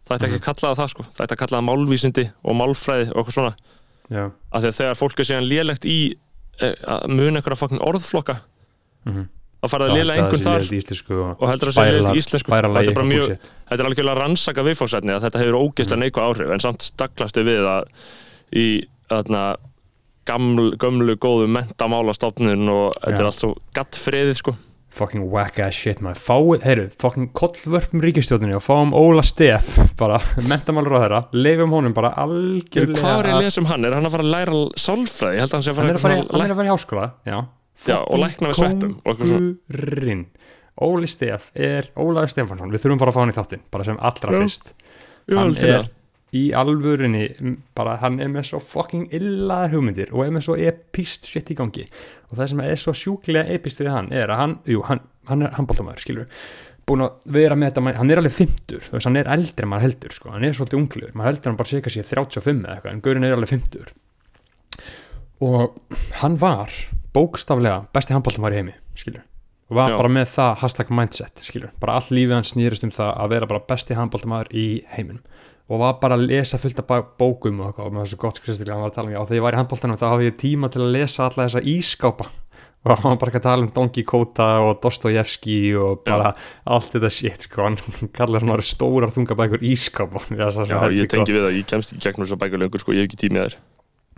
[0.07, 1.07] að það það ætti ekki að kalla það það sko.
[1.07, 3.55] Það ætti að kalla það málvísindi og málfræði og eitthvað svona.
[4.07, 7.83] Já, af því að þegar fólk er síðan lélegt í uh, að muna einhverja fucking
[7.83, 8.37] orðflokka
[9.07, 9.25] mm
[9.57, 10.65] þá fara það lélega einhvern þar
[11.17, 12.51] og, og heldur að segja lélegt í íslensku.
[12.53, 13.47] þetta er bara mjög bullshit.
[13.69, 17.69] þetta er algjörlega rannsaka viðfóksætni að þetta hefur ógeðslega neikvæð áhrif en samt staklastu við
[17.71, 17.89] að
[18.53, 18.67] í
[19.09, 19.41] þarna,
[20.29, 23.23] gaml, gömlu góðu mentamálastofnun og þetta Já.
[23.23, 24.55] er allt svo gattfriðið sko
[24.97, 30.17] fucking whack ass shit maður fáið, heyru, fucking kollvörpum ríkistjórninu og fáum Óla Steff bara,
[30.49, 33.85] mentamálur á þeirra, leifum honum bara algjörlega hvað er ég að- lesa um hann?
[33.89, 35.37] Er hann að fara að læra sálfræði?
[35.37, 36.67] Ég held að hann sé að hann fara er að fara, hann er að fara
[36.67, 37.37] í háskóla já,
[37.87, 40.17] Já, og lækna við sveppum og eitthvað svona.
[40.77, 43.97] Óli Steff er Ólaður Stefansson við þurfum bara að fá hann í þáttin, bara sem
[43.97, 44.73] allra fyrst
[45.33, 45.87] hann er.
[46.35, 50.57] Í alvörinni m, bara hann er með svo fucking illaðar hugmyndir og er með svo
[50.59, 51.85] epist shit í gangi.
[52.27, 55.47] Og það sem er svo sjúklega epist við hann er að hann, jú, hann, hann
[55.47, 56.41] er handbóltamæður skilur
[56.87, 59.71] búin að vera með þetta, hann er alveg 50 þú veist, hann er eldri en
[59.73, 62.75] maður heldur sko, hann er svolítið unglegur, maður heldur hann bara sé kannski 35 eða
[62.77, 63.89] eitthvað, en Gaurin er alveg 50
[65.47, 66.71] og hann var
[67.15, 69.25] bókstaflega besti handbóltamæður í heimi, skilur
[69.67, 69.97] og var Já.
[69.99, 73.51] bara með það hashtag mindset skilur, bara all lífið hann snýrist um það að vera
[73.51, 75.23] bara besti handbóltamæður í heiminum
[75.67, 78.95] og var bara að lesa fullt af bókum og og með þessu gott var að
[78.95, 81.25] tala um, já þegar ég var í handbóltanum þá hafði ég tíma til að lesa
[81.27, 82.29] alla þessa ískápa.
[82.87, 86.29] Og hann var bara að tala um Don Quixote og Dostojevski og bara
[86.63, 87.79] allt þetta shit sko, hann
[88.17, 92.23] kallar svona stórar þungabækur ískápa Já, Já, ég tengi við það, ég kemst í gegnum
[92.23, 93.57] þessar bækur lengur sko, ég hef ekki tímið þær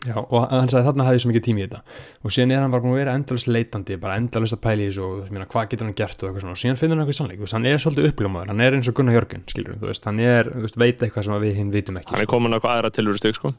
[0.07, 1.79] Já, og hann sagði þarna hafði ég svo mikið tími í þetta
[2.23, 4.87] og síðan er hann bara búin að vera endalist leitandi bara endalist að pæla í
[4.87, 7.19] þessu og meina, hvað getur hann gert og eitthvað svona og síðan finnur hann eitthvað
[7.19, 10.51] sannleik hann er svolítið uppljómaður, hann er eins og Gunnar Jörgen skilur, veist, hann er,
[10.63, 12.37] veist, veit eitthvað sem við hinn vitum ekki Hann er sko.
[12.37, 13.53] komin eitthvað aðra tilveru stygg sko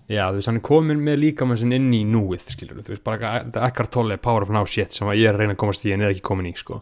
[0.49, 3.37] hann er komin með líka með sinn inn í núið skilur, veist, bara
[3.69, 5.93] ekkert tolle power of now shit sem að ég er að reyna að komast í
[5.93, 6.81] en er ekki komin í sko.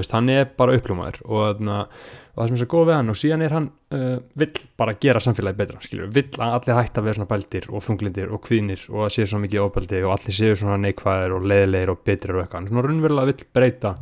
[0.00, 3.18] Veist, hann er bara uppljómaður og, og það sem er svo góð við hann og
[3.20, 7.08] síðan er hann uh, vill bara gera samfélagi betra, skilur, vill að allir hætta að
[7.08, 10.38] vera svona bældir og þunglindir og kvinir og að séu svo mikið óbældi og allir
[10.38, 13.94] séu svona neikvæðir og leiðilegir og betrir og eitthvað, hann svona raunverulega vill breyta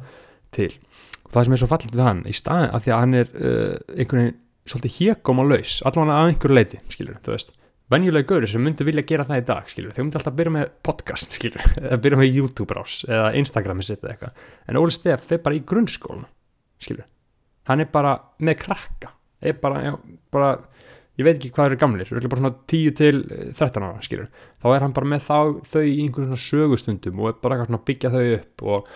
[0.53, 0.71] til.
[1.27, 3.35] Og það sem er svo fallið við hann í staðin að því að hann er
[3.35, 7.57] uh, einhvern veginn svolítið hégóm og laus allavega að einhverju leiti, skilur, þú veist
[7.91, 10.71] venjulega gauri sem myndi vilja gera það í dag skilur, þau myndi alltaf byrja með
[10.87, 15.27] podcast skilur, eða byrja með YouTube rás eða Instagrami sitt eða eitthvað, en Óli Steff
[15.29, 16.29] fer bara í grunnskólan
[16.83, 17.09] skilur,
[17.71, 19.13] hann er bara með krakka
[19.43, 19.93] er bara, já,
[20.33, 20.53] bara
[21.19, 23.21] ég veit ekki hvað eru gamlir, eru bara svona 10 til
[23.53, 24.31] 13 ára, skilur,
[24.63, 25.37] þá er hann bara með þá,
[25.75, 28.93] þau í einhverjum svona sögustundum og er bara svona að byggja þau upp og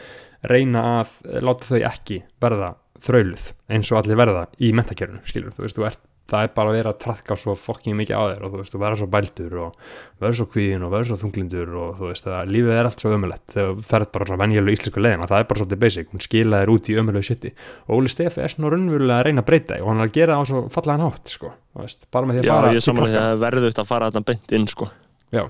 [0.46, 1.14] reyna að
[1.44, 2.72] láta þau ekki verða
[3.02, 6.70] þrauluð eins og allir verða í mentakerfinu, skilur, þú veist, þú ert það er bara
[6.72, 9.06] að vera að trafka svo fokking mikið á þér og þú veist, þú verður svo
[9.14, 9.76] bældur og
[10.20, 13.12] verður svo kvíðin og verður svo þunglindur og þú veist, að lífið er allt svo
[13.14, 16.24] ömulett þegar þú ferð bara svona venjulegu íslensku leiðina það er bara svolítið basic, hún
[16.26, 17.52] skila þér út í ömulegu shiti
[17.86, 20.34] og Óli Stefi er svona raunverulega að reyna að breyta og hann er að gera
[20.34, 22.86] það á svo fallega nátt sko, veist, bara með því að Já, fara ég til
[22.90, 24.90] samanlega verður þetta að fara þarna beint inn sko.
[25.36, 25.44] Já,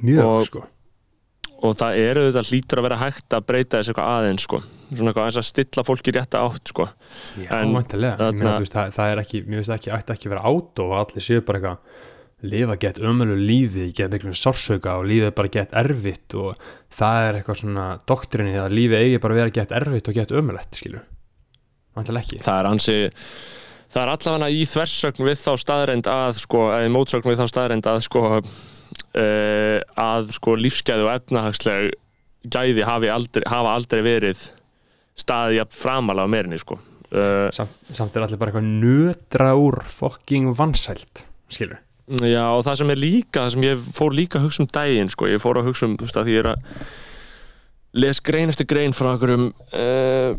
[0.00, 0.64] mjög Og- sko
[1.64, 4.60] og það eru þetta hlýtur að vera hægt að breyta þessu eitthvað aðeins sko.
[4.90, 6.88] svona eitthvað aðeins að stilla fólki rétta átt sko.
[7.40, 7.48] Já,
[8.60, 10.94] veist, það, það er ekki, mér finnst það ekki, ætti ekki að vera át og
[11.00, 12.12] allir séu bara eitthvað
[12.46, 17.20] lifa gett ömölu lífi, gett einhvern sársauka og lífið er bara gett erfitt og það
[17.24, 20.76] er eitthvað svona doktrinni að lífið eigi bara að vera gett erfitt og gett ömulegt,
[20.76, 21.06] skilur
[21.96, 22.96] Væntanlega ekki það er ansi
[23.88, 28.30] það er allavega í þversögn við þá staðreind að sko,
[28.86, 31.94] sko uh, að sko lífsgæði og efnahagsleg
[32.46, 34.44] gæði hafi aldrei, hafa aldrei verið
[35.18, 36.78] staðið jafn framalega meirinni sko.
[37.06, 42.76] Uh, samt, samt er allir bara eitthvað nötra úr fucking vansælt, skilur Já, og það
[42.78, 45.58] sem er líka, það sem ég fór líka að hugsa um daginn, sko, ég fór
[45.58, 46.90] að hugsa um, þú veist, að því ég er að
[48.02, 50.36] les grein eftir grein frá einhverjum uh,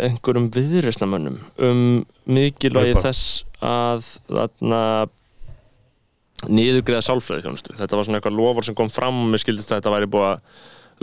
[0.00, 1.82] einhverjum viðreisnamönnum um
[2.30, 4.82] mikilvægi þess að þarna
[6.48, 7.74] niðurgreða sálfræði þjónustu.
[7.76, 10.28] Þetta var svona eitthvað lofur sem kom fram og mér skildist að þetta væri búið
[10.30, 10.40] að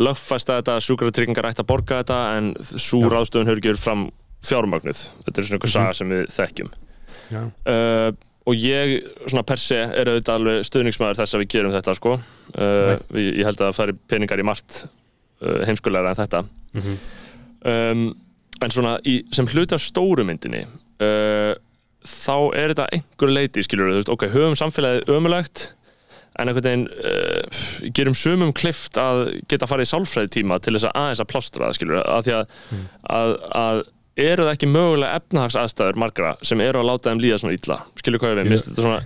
[0.08, 3.10] lögfæsta þetta, sjúkratryggingar ætti að borga þetta en svo Já.
[3.16, 4.08] ráðstöfun hefur gefur fram
[4.46, 5.04] fjármögnuð.
[5.26, 5.78] Þetta er svona eitthvað Mhm.
[5.78, 6.72] saga sem við þekkjum.
[7.68, 8.12] Uh,
[8.48, 12.14] og ég, svona per se, er auðvitað alveg stuðningsmæður þess að við gerum þetta sko.
[12.56, 14.86] uh, við, ég held að það færi peningar í margt
[15.42, 16.98] uh, heimskulegra en þetta mm
[17.68, 18.16] um,
[18.62, 21.54] en svona í, sem hluti af stóru myndinni uh,
[22.10, 25.68] þá er þetta einhver leiti skilur við, ok, höfum samfélagið ömulegt
[26.38, 27.62] en einhvern veginn uh,
[27.98, 31.70] gerum sumum klift að geta farið í sálfræði tíma til þess að aðeins að plástra
[31.70, 32.84] það skilur að því að, Mm.
[33.18, 33.32] að,
[33.62, 33.80] að
[34.28, 37.80] eru það ekki mögulega efnahagsaðstæður margra sem eru að láta þeim líða svona illa?
[38.02, 39.02] Skilur hvað ég við, finnst þetta svona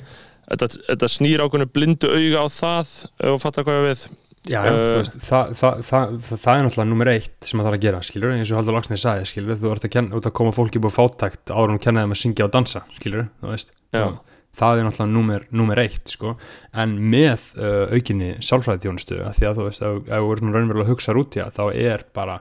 [0.51, 2.93] þetta, þetta snýr ákveðinu blindu auga á það
[3.31, 4.05] og fattar hvað ég við
[4.49, 7.77] Já, já, Uh, veist, það, það, það, það, er náttúrulega nummer eitt sem það þarf
[7.77, 10.33] að gera, skilur, eins og Haldur Lagsnes sagði, skilur, þú ert að, kenna, út að
[10.39, 13.75] koma fólki búið fátækt en þú kenna þeim að syngja og dansa, skilur, þú veist,
[13.91, 14.05] Já.
[14.07, 14.17] Og
[14.57, 16.33] það er náttúrulega nummer, nummer eitt, sko,
[16.73, 20.87] en með uh, aukinni sálfræði þjónustu, að því að þú veist, ef þú svona raunverulega
[20.87, 22.37] að hugsa út í það, þá er bara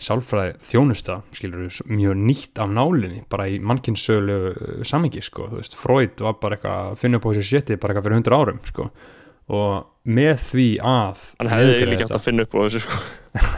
[0.00, 5.78] sálfræði þjónusta, skilur, mjög nýtt af nálinni, bara í mannkynnssölu uh, samingi, sko, þú veist,
[5.78, 8.62] Freud var bara eitthvað að finna upp á þessu shiti bara eitthvað fyrir 100 árum,
[8.70, 8.90] sko,
[9.50, 13.00] og með því að hann hefði líka átt að finna upp á þessu sko.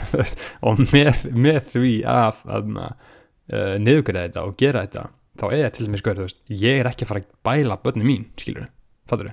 [0.68, 5.05] og með, með því að, að uh, niðurgræða þetta og gera þetta
[5.38, 8.66] þá er til dæmis veist, ég er ekki að fara að bæla börni mín, skilur
[9.09, 9.32] fattur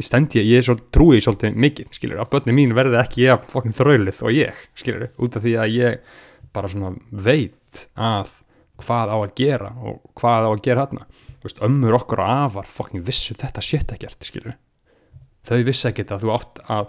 [0.00, 3.76] stend ég, ég er trúi svolítið mikið, skilur, að börni mín verði ekki ég fokkin
[3.76, 6.14] þraulið og ég, skilur út af því að ég
[6.54, 8.32] bara svona veit að
[8.80, 11.06] hvað á að gera og hvað á að gera hérna
[11.66, 14.54] ömmur okkur og afar fokkin vissu þetta shit ekkert, skilur
[15.48, 16.88] þau vissi ekkert að þú átt að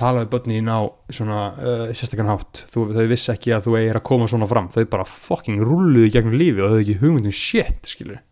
[0.00, 0.80] tala við börni á
[1.12, 4.70] svona uh, sérstakann hátt, þú, þau vissi ekki að þú eigir að koma svona fram,
[4.72, 8.22] þau bara fucking rulluðu gegnum lífi og þau ekki hugmyndum shit skilur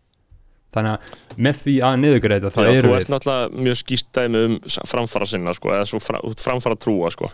[0.73, 4.09] þannig að með því að niðurgreita þá Já, eru þú við ert náttúrulega mjög skýrt
[4.19, 4.57] dæmi um
[4.91, 7.31] framfara sinna sko, eða svo fra, framfara trúa sko.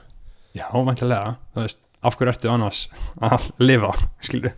[0.56, 2.86] já, væntilega, þú veist, af hverju ertu annars
[3.30, 3.92] að lifa,
[4.24, 4.56] skilur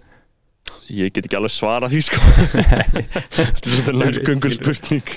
[0.94, 2.20] ég get ekki alveg svara því sko.
[3.38, 5.08] þetta er svona nærgöngur spurning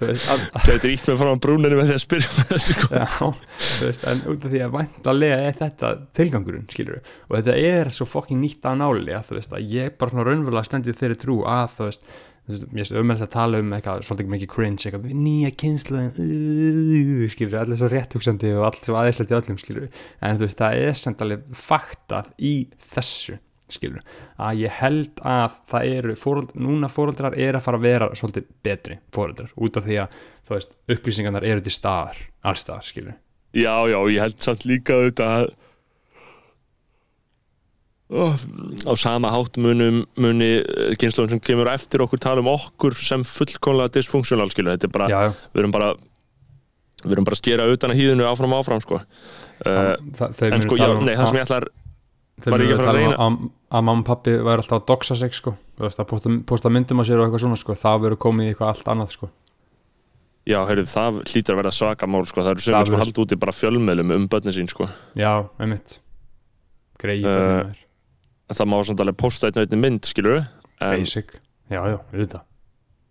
[0.00, 2.88] veist, að, Gætir ítt með fram á brúninu með því að spyrja með þessu sko.
[2.92, 7.54] Já, þú veist, en út af því að væntalega er þetta tilgangurinn, skilur og þetta
[7.70, 11.00] er svo fokkin nýtt af náli að þú veist, að ég bara svona raunverulega stendið
[11.00, 12.02] þeirri trú að þú veist,
[12.50, 15.98] veist, mér er umhverfið að tala um eitthvað, svolítið mikið cringe, eitthvað nýja kynslu
[17.32, 19.88] skilur, allir svo rétthugsandi og allir svo aðeinslegt í öllum, skilur
[20.20, 20.94] en þú veist, það er
[23.74, 24.04] skilur
[24.40, 28.48] að ég held að það eru fóröld, núna fóreldrar er að fara að vera svolítið
[28.66, 33.14] betri fóreldrar, út af því að þú veist, upplýsingarnar eru til staðar allstaðar, skilur
[33.54, 35.52] já, já, ég held samt líka auðvitað að
[38.14, 38.34] oh,
[38.86, 40.50] á sama hátt munum muni
[41.00, 45.08] kynnslóðin sem kemur eftir okkur tala um okkur sem fullkomlega dysfunksional skilu, þetta er bara,
[45.12, 45.32] já, já.
[45.54, 45.94] við erum bara
[47.04, 49.00] við erum bara að skera utan að hýðinu áfram og áfram sko.
[49.00, 51.66] uh, Þa, þau en sko, já, um nei, það sem ég ætlar
[52.44, 55.16] var ég að fara að um reyna- að, mamma og pappi væri alltaf að doxa
[55.18, 55.52] sig sko.
[55.78, 57.74] Þú veist, að posta, posta myndum að sér og eitthvað svona sko.
[57.80, 59.28] það verður komið í eitthvað allt annað sko.
[60.46, 62.42] já, heyrðu, það hlýtur að vera svaka mál sko.
[62.44, 64.88] það eru sem við sko verður- halda úti bara fjölmeðlum um börnin sín sko.
[65.16, 65.98] já, einmitt
[67.00, 67.72] greið Uh, uh,
[68.50, 71.32] En það má samt alveg posta einn og einni mynd skilur en, basic
[71.72, 72.42] já, já, auðvitað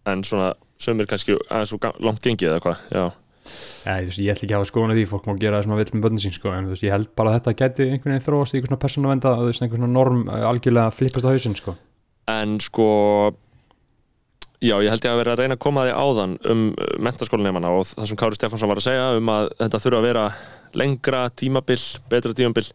[0.06, 3.04] en svona sömur kannski aðeins ga- langt gengið eða hvað já.
[3.44, 5.82] Þú veist, ég ætla ekki að hafa skoðan því, fólk má gera það sem að
[5.82, 8.26] vill með börnin sín sko, en veist, ég held bara að þetta geti einhvern veginn
[8.28, 11.76] þróast í einhvern svona persónavenda veist, einhvern svona norm uh, algjörlega flippast á hausinn sko.
[12.32, 12.88] en sko
[14.64, 16.64] já, ég held ég að vera að reyna að koma því áðan um
[17.04, 20.26] mentaskólanemana og það sem Kári Stefánsson var að segja um að þetta þurfa að vera
[20.84, 22.66] lengra tímabil, betra tímabil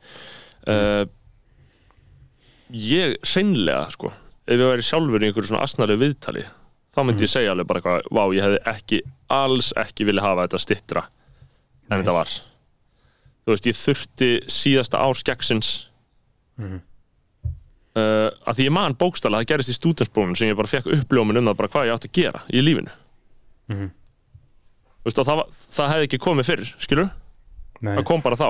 [0.69, 1.05] uh,
[2.69, 4.13] ég hreinlega sko,
[4.45, 6.45] ef ég væri sjálfur í einhverju svona asnalegu viðtali
[6.99, 9.01] þá myndi ég segja alveg bara eitthvað, vá, ég hefði ekki
[9.39, 11.99] alls ekki vilja hafa þetta stittra en Nei.
[12.03, 12.33] þetta var.
[13.47, 15.71] Þú veist, ég þurfti síðasta ár skeggsins
[16.59, 16.81] Mhm.
[17.95, 21.39] uh, að því ég man bókstala það gerist í stúdensbrónum sem ég bara fekk uppljómun
[21.39, 22.91] um það bara hvað ég átti að gera í lífinu.
[23.71, 23.89] Mhm.
[24.99, 25.43] Þú veist, það,
[25.79, 27.11] það hefði ekki komið fyrr skilur,
[27.81, 28.49] Nei, það kom bara þá.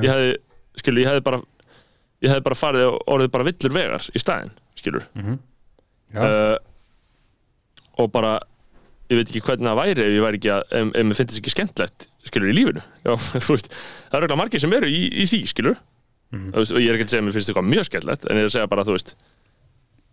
[0.00, 0.32] Ég hefði,
[0.80, 1.42] skilur, ég hefði bara
[2.24, 4.50] ég hefði bara farið og orðið bara villur vegar í staðinn,
[4.80, 5.04] skilur.
[5.14, 5.38] Mhm.
[6.14, 6.58] já, uh,
[7.98, 8.36] og bara
[9.08, 11.32] ég veit ekki hvernig það væri ef ég væri ekki að, ef, ef mér finnst
[11.32, 13.14] þess ekki skemmtlegt skilur í lífinu, já,
[13.48, 15.78] veist það eru ekki margir sem eru í, í því, skilur
[16.52, 18.44] veist, og ég er ekki að segja að mér finnst eitthvað mjög skemmtlegt en ég
[18.44, 19.14] er að segja bara, þú veist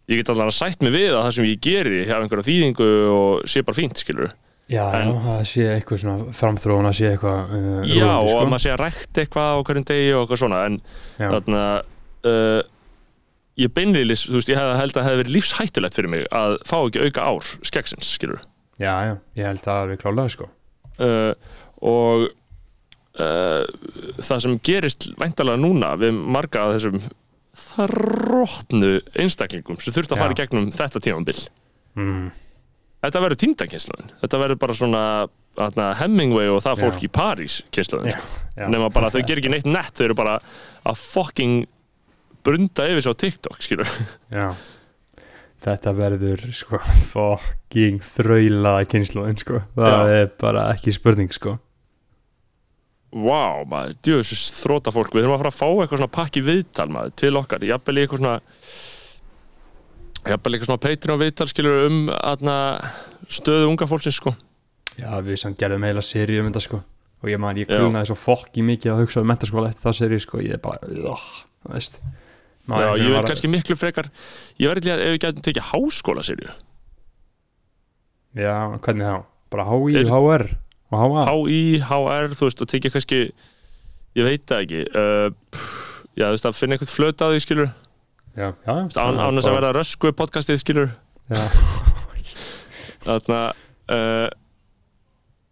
[0.06, 2.90] ég get allan að sætt mig við að það sem ég geri hafa einhverja þýðingu
[3.16, 4.32] og sé bara fínt, skilur
[4.72, 8.30] já, en- já, það sé eitthvað svona framþróun að sé eitthvað uh, já, rúandi, og
[8.30, 8.38] sko.
[8.40, 10.80] að maður sé að rækta eitthvað á hverjum degi og eitthvað svona en
[11.20, 12.62] þarna uh,
[13.60, 16.58] ég beinlilis, þú veist, ég hef held að það hefði verið lífshættulegt fyrir mig að
[16.68, 18.42] fá ekki auka ár skeggsins, skilur
[18.82, 20.50] já, já, ég held að er klálega sko.
[21.00, 21.32] uh,
[21.86, 22.26] og
[23.20, 23.64] uh,
[24.20, 27.06] það sem gerist væntalega núna við marga af þessum
[27.56, 30.42] þróttnu einstaklingum sem þurft að fara í Já.
[30.44, 31.38] gegnum þetta tímambil
[31.96, 32.26] mm.
[33.06, 35.04] þetta verður týndakynnslóðin þetta verður bara svona
[35.56, 36.84] atna, Hemingway og það Já.
[36.84, 38.44] fólk í París kynnslóðin Já, sko.
[38.60, 38.66] já.
[38.74, 40.36] nema bara þau ger ekki neitt nett þau eru bara
[40.84, 41.64] að fucking
[42.46, 43.92] brunda yfir svo TikTok skilur
[44.34, 44.50] já
[45.66, 46.80] þetta verður sko
[47.12, 49.62] fucking þraulaða kynnslóðin sko.
[49.78, 50.18] það Já.
[50.20, 51.58] er bara ekki spurning sko.
[53.16, 56.88] Vá, maður, djöfis þróta fólk Við þurfum að fara að fá eitthvað svona pakki viðtal
[56.92, 58.34] maður, til okkar, jafnvel eitthvað svona
[60.26, 62.58] jafnvel eitthvað svona Patreon viðtal skilur um aðna,
[63.32, 64.36] stöðu unga fólksins sko
[65.00, 66.82] já, við samt gerðum eiginlega seri um þetta sko.
[67.24, 67.78] og ég man, ég Já.
[67.80, 70.44] kulnaði svo fokki mikið að hugsa um mentaskóla eftir það seri sko.
[70.44, 71.16] ég er bara, þú
[71.72, 72.02] veist
[72.66, 74.08] Ná, Já, ég var- kannski miklu frekar
[74.58, 76.50] ég verði að ef við gætum tekið háskóla serju
[78.36, 79.24] já, hvernig þá?
[79.54, 80.46] bara HI, Er- HR
[80.92, 83.20] og HA HÍ, HR, þú veist, og tekið kannski
[84.16, 85.28] ég veit það ekki uh,
[86.18, 87.70] já, þú veist, að finna eitthvað flöt að því skilur
[88.36, 90.90] já, já, án, án þess að verða rösku podcastið skilur
[91.30, 91.44] já,
[93.06, 93.42] þarna
[93.94, 94.28] uh,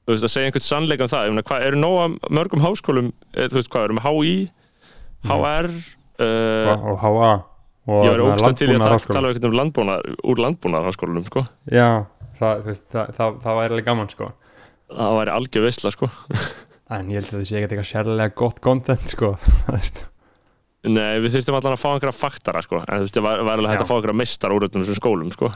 [0.04, 3.14] þú veist að segja einhvern sannleika um það ég meina, hvað, eru nóga mörgum háskólum
[3.38, 4.36] er, þú veist hvað, erum við HÍ
[5.30, 5.70] HR
[6.24, 7.32] uh, og, HA
[7.84, 11.46] og ég verði þarna ógstæð til að tala eitthvað um landbúnað úr landbúnaðarháskólanum sko.
[11.68, 11.90] já,
[12.40, 14.30] það, það, það, það væri alveg gaman sko.
[14.94, 16.10] Það væri algjör veistla sko.
[16.94, 19.34] en ég held að það sé ekkert eitthvað sérlega gott content sko
[20.84, 22.84] nei, við þurftum allan að fá einhverja faktara sko.
[22.84, 25.52] en það væri alveg hægt að fá einhverja mistar úr þessum skólum sko.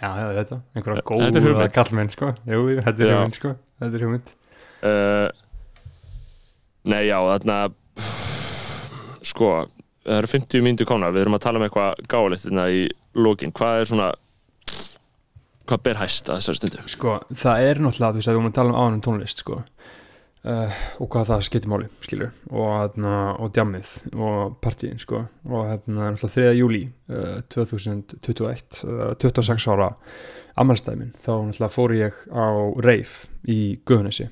[0.00, 2.32] já, já, þetta, einhverja er góða kallmenn sko.
[2.48, 3.54] Jú, þetta er hugmynd sko.
[3.82, 4.34] Þetta er hugmynd.
[4.82, 5.28] Uh,
[6.88, 7.58] nei, já, þarna
[9.22, 9.52] sko
[10.02, 12.84] það eru 50 mínútur komna, við erum að tala um eitthvað gáleitt hérna í
[13.14, 14.12] lókin, hvað er svona
[15.68, 16.84] hvað ber hæst að þessari stundu?
[16.90, 19.42] Sko, það er náttúrulega, þú veist, að við vorum að tala um áðan um tónlist
[19.42, 25.22] sko uh, og hvað það skiptir máli, skilur og, hérna, og djammið og partíin sko
[25.22, 26.54] og hérna, náttúrulega 3.
[26.58, 29.92] júli uh, 2021 uh, 26 ára
[30.60, 32.46] ammælstæmin, þá náttúrulega fór ég á
[32.84, 34.28] reif í Guðunessi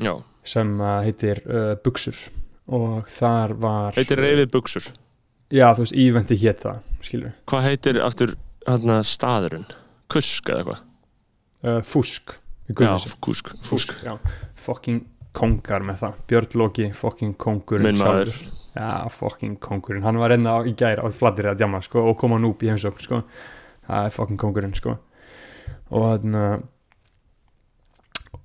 [0.00, 0.14] já,
[0.46, 2.16] sem heitir uh, Buxur
[2.70, 4.86] og þar var heitir reyfið buksur
[5.50, 8.36] já, þú veist, íventi hétt það, skilur hvað heitir aftur
[8.68, 9.66] hérna, staðurinn?
[10.10, 10.86] Kusk eða eitthvað?
[11.60, 12.34] Uh, Fúsk
[12.70, 12.92] í já,
[13.22, 13.92] kusk, fusk.
[14.06, 14.14] Já,
[14.58, 15.04] fucking
[15.36, 16.18] kongar með það.
[16.30, 18.30] Björn Loki, fucking kongurinn minn maður.
[18.32, 18.58] sjálfur.
[18.74, 20.02] já, fucking kongurinn.
[20.06, 23.06] Hann var enna í gær á flattir að djama sko, og koma núp í heimsókn
[23.06, 23.22] sko.
[23.86, 24.96] það er fucking kongurinn sko.
[25.90, 26.62] og þannig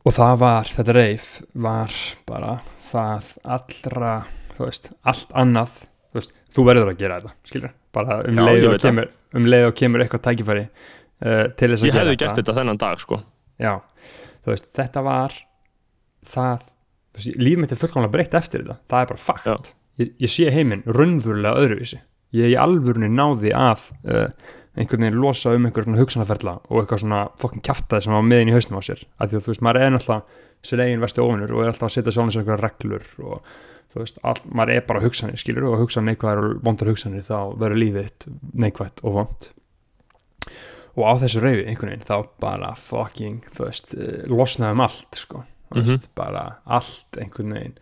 [0.06, 1.30] og það var, þetta reif
[1.66, 4.14] var bara það allra
[4.56, 8.46] þú veist, allt annað þú, veist, þú verður að gera þetta skilur, bara um Já,
[8.50, 11.98] leið ég og kemur um leið og kemur eitthvað tækifæri uh, til þess að ég
[11.98, 13.20] gera hefði gert þetta þennan dag sko.
[13.62, 13.74] Já,
[14.46, 15.40] þú veist, þetta var
[16.36, 18.78] það þú veist, líf mitt er fullkomlega breytt eftir þetta.
[18.92, 19.74] Það er bara fakt.
[20.02, 22.02] Ég, ég sé heiminn raunverulega öðruvísi.
[22.36, 24.28] Ég í alvörunni náði að uh,
[24.76, 28.52] einhvern veginn losa um einhver svona hugsanaferla og eitthvað svona fokkin kjaftaði sem var meðin
[28.52, 29.06] í hausnum á sér.
[29.20, 31.88] Af því að þú veist, maður er náttúrulega sér eigin vestu ofinur og er alltaf
[31.88, 33.50] að setja sjálfum sér einhverja reglur og
[33.94, 37.38] þú veist, all, maður er bara hugsanir skilur og hugsa neikvæðar og vondar hugsanir þá
[37.62, 38.28] verður lífið þitt
[38.66, 39.50] neikvætt og vond
[40.96, 45.20] og á þessu reyfi einhvern veginn þá bara fucking þú veist, eh, losnaði um allt
[45.22, 47.78] sko, þú veist, bara allt einhvern veginn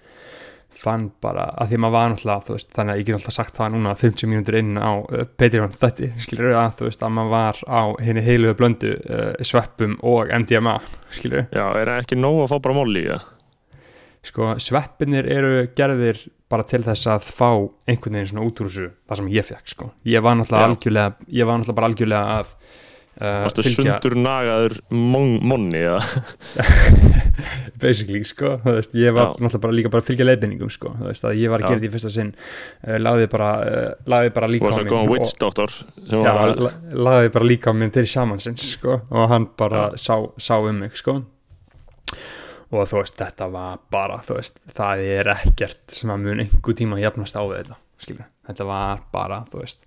[0.77, 3.59] fann bara, að því að maður var náttúrulega veist, þannig að ég get alltaf sagt
[3.59, 7.33] það núna 50 mínútur inn á uh, Patreon þetta skilur að þú veist að maður
[7.35, 10.77] var á henni heiluðu blöndu uh, sveppum og MDMA
[11.13, 13.29] skilur já, er ekki nóg að fá bara móli í það?
[14.23, 16.21] Sko sveppinir eru gerðir
[16.53, 17.49] bara til þess að fá
[17.89, 19.89] einhvern veginn svona út úr þessu það sem ég fekk sko.
[20.07, 22.53] Ég var náttúrulega algjörlega ég var náttúrulega bara algjörlega að
[23.21, 26.01] uh, Varstu sundur nagaður mon, monni eða?
[27.83, 29.43] basically sko þú veist, ég var Já.
[29.43, 31.69] náttúrulega bara líka bara að fylgja leiðbenningum sko þú veist, að ég var að Já.
[31.73, 34.91] gera því í fyrsta sinn uh, lagði bara, uh, lagði bara Þú líka varst að
[34.93, 36.73] koma witch doctor já, var la-
[37.09, 40.97] lagði bara líka á minn til shamansins sko og hann bara sá, sá um mig
[40.99, 41.19] sko
[42.73, 46.77] og þú veist, þetta var bara þú veist, það er ekkert sem að mun einhver
[46.79, 49.83] tíma jafnast á þetta skilur, þetta var bara, þú veist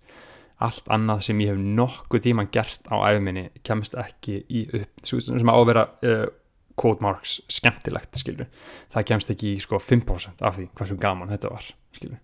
[0.65, 4.93] allt annað sem ég hef nokkuð tíma gert á æfuminni kemst ekki í upp.
[5.05, 6.27] Sem að vera uh,
[6.77, 8.49] quote marks skemmtilegt skilur,
[8.93, 12.23] það kemst ekki í sko 5% af því hversu gaman þetta var skilur,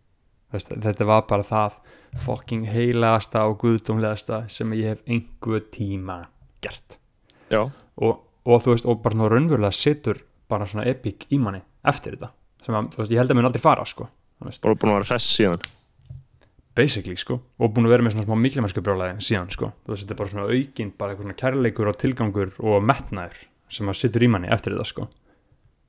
[0.53, 1.79] Þess, þetta var bara það
[2.21, 6.19] fucking heilagasta og guðdómlegasta sem ég hef einhver tíma
[6.65, 6.99] gert.
[7.49, 7.63] Já,
[7.97, 10.21] og, og þú veist, og bara raunverulega situr
[10.53, 12.35] bara svona epic í manni eftir þetta.
[12.67, 14.11] Sem að, þú veist, ég held að mun aldrei fara sko,
[14.45, 15.65] bara búin að vera hress síðan
[16.79, 20.05] basically sko og búin að vera með svona smá miklumennsku brjálæði síðan sko, þú veist,
[20.05, 23.43] þetta er bara svona aukinn bara eitthvað svona kærleikur og tilgangur og metnaður
[23.73, 25.09] sem að situr í manni eftir þetta sko.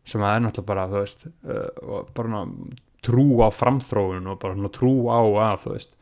[0.07, 2.43] Sem að er náttúrulega bara, þú veist uh, bara
[3.03, 5.97] trú á framþróun og bara svona trú á að, þú veist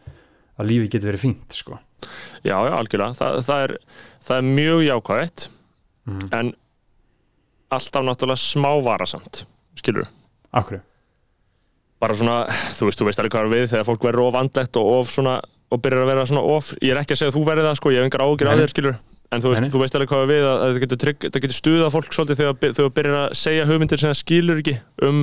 [0.62, 1.80] að lífið getur verið fínt sko.
[2.42, 3.74] Já, já, algjörlega, Þa, það, er,
[4.26, 5.44] það er mjög jákvæðið
[6.10, 6.24] mm.
[6.38, 6.54] en
[7.72, 9.44] alltaf náttúrulega smá varasamt
[9.80, 10.10] skilur
[10.52, 10.82] Akkur,
[12.02, 12.38] bara svona,
[12.78, 15.12] þú veist, þú veist alveg hvað er við þegar fólk verður of andlegt og of
[15.14, 15.38] svona
[15.72, 17.78] og byrjar að vera svona of, ég er ekki að segja að þú verði það
[17.80, 18.60] sko, ég hef engar ágjur Nei.
[18.62, 18.98] þér skilur
[19.32, 21.94] en þú veist, þú veist alveg hvað er við að, að það getur, getur stuðað
[21.94, 24.74] fólk svolítið þegar, þú byrjar að segja hugmyndir sem það skilur ekki
[25.08, 25.22] um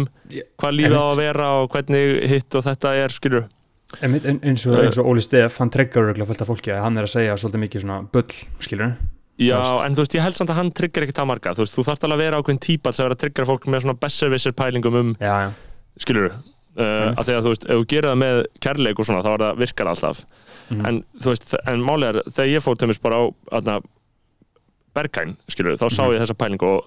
[0.62, 3.44] hvað lífið á að vera og hvernig hitt og þetta er skilur
[4.04, 6.82] Einmitt, ein- eins og, eins og Óli Steff, hann tryggar örgulega fullt af fólki að
[6.84, 8.96] hann er að segja svolítið mikið svona bull, skilur
[9.38, 11.52] Já, en þú veist, ég held samt að hann tryggar ekki það marga.
[11.54, 13.84] Þú veist, þú þarft alveg að vera ákveðin típa sem er að tryggra fólk með
[13.84, 15.50] svona besservisser pælingum um Já, já,
[16.02, 16.26] skilur
[16.78, 19.30] uh, að því að þú veist, ef þú gerir það með kærleik og svona, þá
[19.34, 20.24] er það virkar alltaf
[20.70, 20.86] Mhm.
[20.86, 23.24] en þú veist, en málið er þegar ég fór tömist bara á
[23.56, 23.78] aðna,
[24.98, 26.12] Berghain, skilur, þá sá Mhm.
[26.16, 26.84] ég þessa pælingu og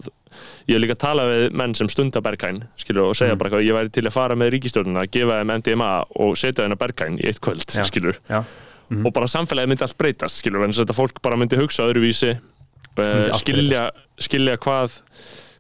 [0.68, 3.38] ég hef líka talað við menn sem stunda Berghain, skilur, og segja Mhm.
[3.38, 6.78] bara ég væri til að fara með ríkistjórnuna, gefa þeim MDMA og setja þeim að
[6.80, 7.84] Berghain í eitt kvöld, Já.
[7.84, 8.44] skilur já
[8.90, 9.06] Mhm.
[9.06, 12.40] og bara samfélagið myndi allt breytast, skilur, en þetta fólk bara myndi hugsa öðruvísi
[12.98, 15.02] Myndi uh, allt skilja, skilja hvað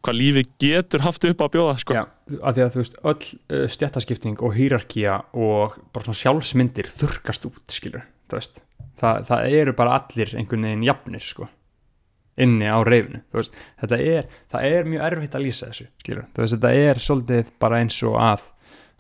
[0.02, 1.95] hvað lífi getur haft upp að bjóða sko.
[1.97, 2.04] Já,
[2.41, 7.47] af því að þú veist, öll uh, stjættaskipting og hýrarkía og bara svona sjálfsmyndir þurkast
[7.49, 8.62] út, skilur, þú veist.
[9.02, 11.49] Þa, það eru bara allir einhvern veginn jafnir, sko
[12.41, 13.58] inni á reyfinu, þú veist.
[13.82, 17.52] Þetta er, það er mjög erfitt að lýsa þessu, skilur þú veist, þetta er svolítið
[17.62, 18.45] bara eins og að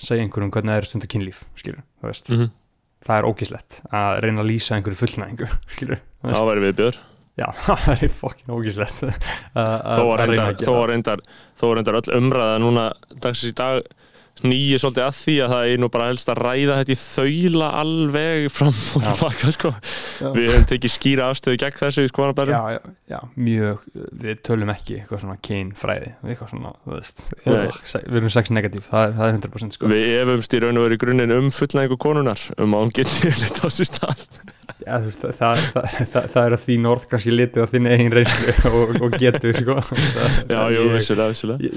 [0.01, 2.29] segja einhverjum hvernig það er stundu kynlíf, skilur, þú veist.
[2.29, 2.51] Mm -hmm.
[3.07, 7.01] það er ógislegt að reyna að lýsa einhverju fullnæðingu, skilur þú veist,
[7.41, 7.47] já,
[7.85, 9.01] það er fokkin ógislegt
[11.57, 12.85] þó var reyndar öll umræða núna
[13.17, 13.81] dagsins í dag
[14.47, 17.69] nýju svolítið að því að það er nú bara helst að ræða þetta í þaula
[17.81, 19.73] alveg fram og tilbaka sko.
[20.35, 23.85] Við hefum tekið skýra afstöðu gegn þessu skoðanabærum já, já, já, mjög
[24.23, 27.25] við tölum ekki eitthvað svona kynfræði eitthvað svona, þú veist
[28.11, 29.91] við erum sex negatív, það, það er 100% sko.
[29.91, 33.31] Við efumst í raun og veru í grunninn um fullnægingu konunar um að hún geti
[33.41, 34.25] litið á sér stað.
[34.81, 38.15] Já, þú veist, það, það, það, er að þín orð kannski litið á þinn eigin
[38.15, 39.77] reynslu og, og getur sko.
[40.51, 41.71] Já, jú, ég, vissulega, vissulega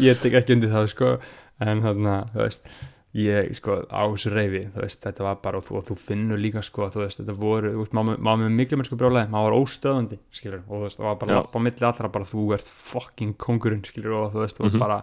[1.60, 2.68] en þarna, þú veist
[3.14, 6.40] ég sko á þessu reyfi þú veist, þetta var bara og þú, og þú finnur
[6.42, 9.58] líka sko þú veist, þetta voru, þú veist, maður með miklu mennsku brjólaði, maður var
[9.60, 12.66] óstöðandi skilur, og þú veist, það var bara lappa á milli allra bara þú ert
[12.66, 14.78] fucking kongurinn skilur, og þú veist, mm Mhm.
[14.82, 14.98] bara,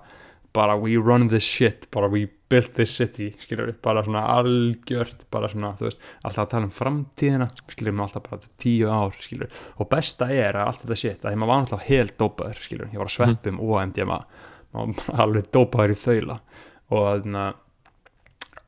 [0.53, 5.47] bara we run this shit, bara we built this city skilur, bara svona algjört bara
[5.47, 9.47] svona, þú veist, alltaf að tala um framtíðina skilur, maður alltaf bara tíu ár skilur,
[9.79, 12.89] og besta er að allt þetta shit að því maður var alltaf helt dópaður skilur,
[12.91, 14.19] ég var að sveppum og MDMA
[14.73, 14.95] bara
[15.25, 16.39] alveg dópaður í þaula.
[16.91, 17.59] Og þannig að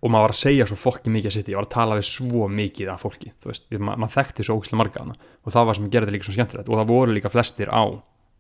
[0.04, 2.08] og maður var að segja svo fokki mikið að sitt ég var að tala við
[2.10, 5.70] svo mikið af fólki þú veist, ma maður þekkti svo ógæslega marga hana og það
[5.70, 6.72] var sem gerði líka svo skemmtilegt.
[6.72, 7.84] Og það voru líka flestir á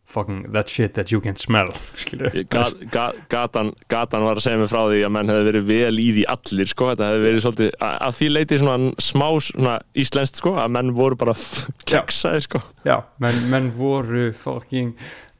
[0.05, 1.69] fucking that shit that you can smell
[2.49, 6.01] Gat, gat, gatan, gatan var að segja mig frá því að menn hefði verið vel
[6.03, 9.75] í því allir sko, þetta hefði verið svolítið að, að því leiti svona smá svona
[10.03, 11.35] íslenskt sko, að menn voru bara
[11.89, 12.63] keksaði sko.
[12.83, 14.91] Já, menn, menn voru fucking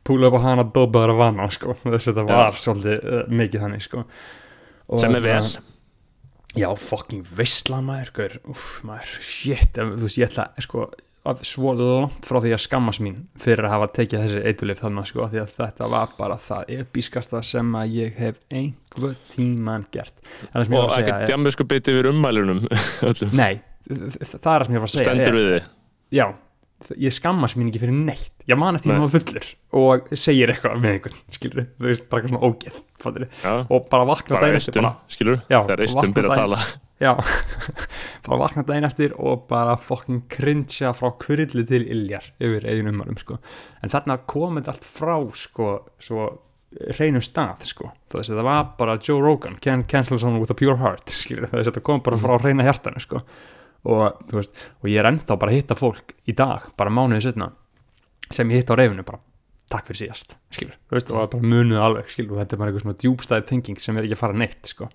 [0.08, 3.66] púla upp á hana dobbaður að vana sko, þess að þetta var svolítið uh, mikið
[3.68, 4.04] þannig sko.
[5.00, 5.40] Sem er vel.
[5.42, 5.70] Þarna-
[6.54, 10.84] Já, fucking veistla maður, uff, maður, shit, þú veist, ég ætla, sko,
[11.42, 15.26] svo langt frá því að skammast mín fyrir að hafa tekið þessi eitulif þannig, sko,
[15.32, 20.14] því að þetta var bara það episkasta sem að ég hef einhver tíman gert.
[20.52, 22.62] En og ekkert er, djammu sko biti yfir ummælunum
[23.42, 23.56] nei,
[23.88, 25.72] það er það sem ég var að segja, stendur við þið
[26.20, 26.28] já,
[27.00, 28.98] ég skammast mín ekki fyrir neitt, ég man eftir Nei.
[28.98, 32.80] ég var fullur og segir eitthvað með einhvern, skilur, þú veist, bara eitthvað svona ógeð,
[33.04, 36.62] fattir, Já, og bara vakna daginn eftir, bara, skilur Já, þegar eistun byrja að tala
[37.04, 37.12] Já,
[38.28, 43.20] bara vakna daginn eftir og bara fucking cringea frá kurilli til iljar yfir eigin ummælum
[43.20, 43.40] sko.
[43.84, 45.70] en þarna kom þetta allt frá sko,
[46.00, 46.30] svo
[46.98, 47.90] hreinum stað sko.
[48.10, 51.50] þú veist, þetta var bara Joe Rogan can cancel someone with a pure heart skilur,
[51.50, 53.24] þú veist, þetta kom bara frá hreina hjartanu sko.
[53.84, 57.52] Og, veist, og ég er ennþá bara að hitta fólk í dag, bara mánuðið setna
[58.34, 59.20] sem ég hitt á reyfinu bara
[59.74, 63.02] takk fyrir síðast, skilur, veist, og bara munuð alveg, skilur, þetta er bara eitthvað svona
[63.04, 64.90] djúbstæði tenging sem er ekki að fara neitt, sko.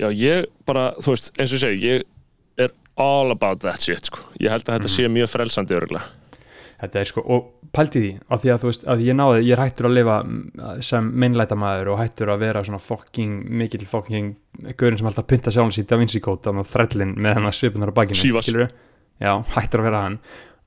[0.00, 2.06] Já, ég bara, þú veist, eins og ég segi ég
[2.60, 4.24] er all about that shit sko.
[4.40, 6.19] ég held að þetta sé mjög frelsandi örgulega
[6.80, 9.52] Þetta er sko, og pælti því af því að þú veist, að ég náði, ég
[9.52, 10.44] er hættur að lifa mm,
[10.88, 14.30] sem meinlætamæður og hættur að vera svona fucking, mikill fucking
[14.80, 17.98] gaurin sem alltaf pynta sjálfins í Da Vinci þannig að þrællin með hennar svipunar á
[18.00, 18.70] bakinu skilurðu?
[19.20, 20.16] Já, hættur að vera hann.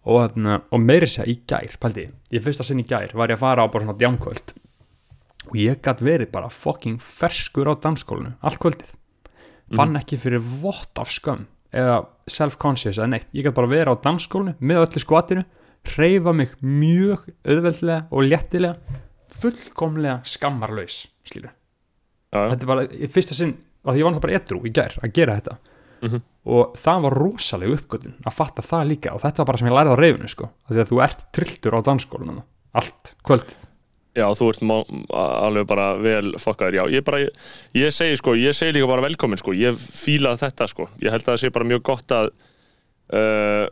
[0.03, 3.45] Og, og meiri sér í gær, pælti ég fyrsta sinn í gær var ég að
[3.45, 4.53] fara á bara svona djámkvöld
[5.47, 8.91] og ég gætt verið bara fucking ferskur á dansskólinu allt kvöldið,
[9.75, 14.03] fann ekki fyrir vott af skömm eða self-conscious eða neitt, ég gætt bara verið á
[14.03, 15.45] dansskólinu með öllu skvatinu
[15.93, 19.01] hreyfa mig mjög auðveldlega og léttilega
[19.33, 21.51] fullkomlega skammarlaus skilur.
[22.33, 23.55] Já, þetta bara í fyrsta sinn
[23.85, 25.57] að ég var það bara edru í gær að gera þetta
[26.03, 26.19] Mhm.
[26.51, 29.75] og það var rosaleg uppgötun að fatta það líka og þetta var bara sem ég
[29.77, 32.41] lærði á reyfinu sko, því að þú ert trilltur á dansskólanum
[32.75, 33.61] allt kvöldið
[34.19, 34.63] já þú ert
[35.15, 37.29] alveg bara vel fokkaður, já, ég bara ég,
[37.79, 41.23] ég segi sko, ég segi líka bara velkomin sko ég fíla þetta sko, ég held
[41.23, 42.29] að það sé bara mjög gott að
[43.15, 43.67] uh,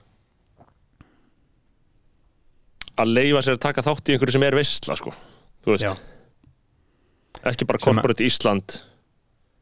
[3.02, 5.14] að leifa sér að taka þátt í einhverju sem er veistla sko,
[5.66, 5.88] þú veist.
[5.88, 5.93] Já.
[7.52, 8.78] ekki bara Sem að- corporate Ísland.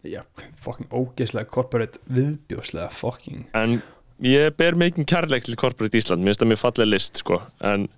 [0.04, 0.22] Já,
[0.64, 3.48] fucking ógeðslega corporate viðbjóðslega fucking.
[3.54, 3.82] En
[4.24, 7.90] ég ber mikið kærleik til corporate Ísland, mér finnst það mjög falleg list sko, en,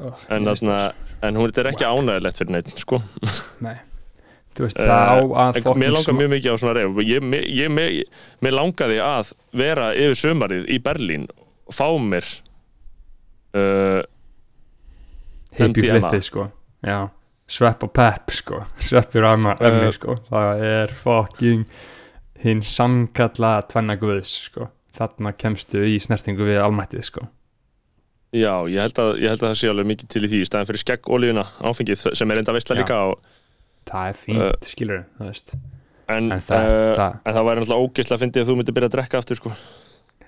[0.00, 0.78] oh, en, þarna,
[1.22, 3.02] en hún er ekki ánægilegt fyrir neitt sko.
[3.60, 3.76] Nei.
[4.56, 7.96] Veist, fucking mér langar mjög mikið á svona reyf ég, mér, ég, mér,
[8.40, 11.26] mér langaði að vera yfir sumarið í Berlín
[11.68, 12.24] og fá mér
[13.52, 14.00] uh,
[15.58, 16.48] hippie flippið sko.
[16.86, 16.98] Já,
[17.48, 18.62] svepp og pepp sko.
[18.76, 20.16] Maður Uh, emmi sko.
[20.30, 21.66] Það er fucking
[22.44, 24.70] hinn sannkalla tvenna guðs sko.
[24.96, 27.26] Þarna kemstu í snertingu við almættið sko.
[28.36, 30.46] Já, ég held, að, ég held að það sé alveg mikið til í því í
[30.48, 32.80] staðin fyrir skegg olíuna áfengið sem er enda veistla Já.
[32.82, 33.20] líka og,
[33.88, 35.54] það er fínt, uh, skilur þú veist.
[36.10, 38.76] en, en það, uh, það en það væri náttúrulega ógeðslega að fyndi að þú myndir
[38.76, 39.52] byrja að drekka aftur sko.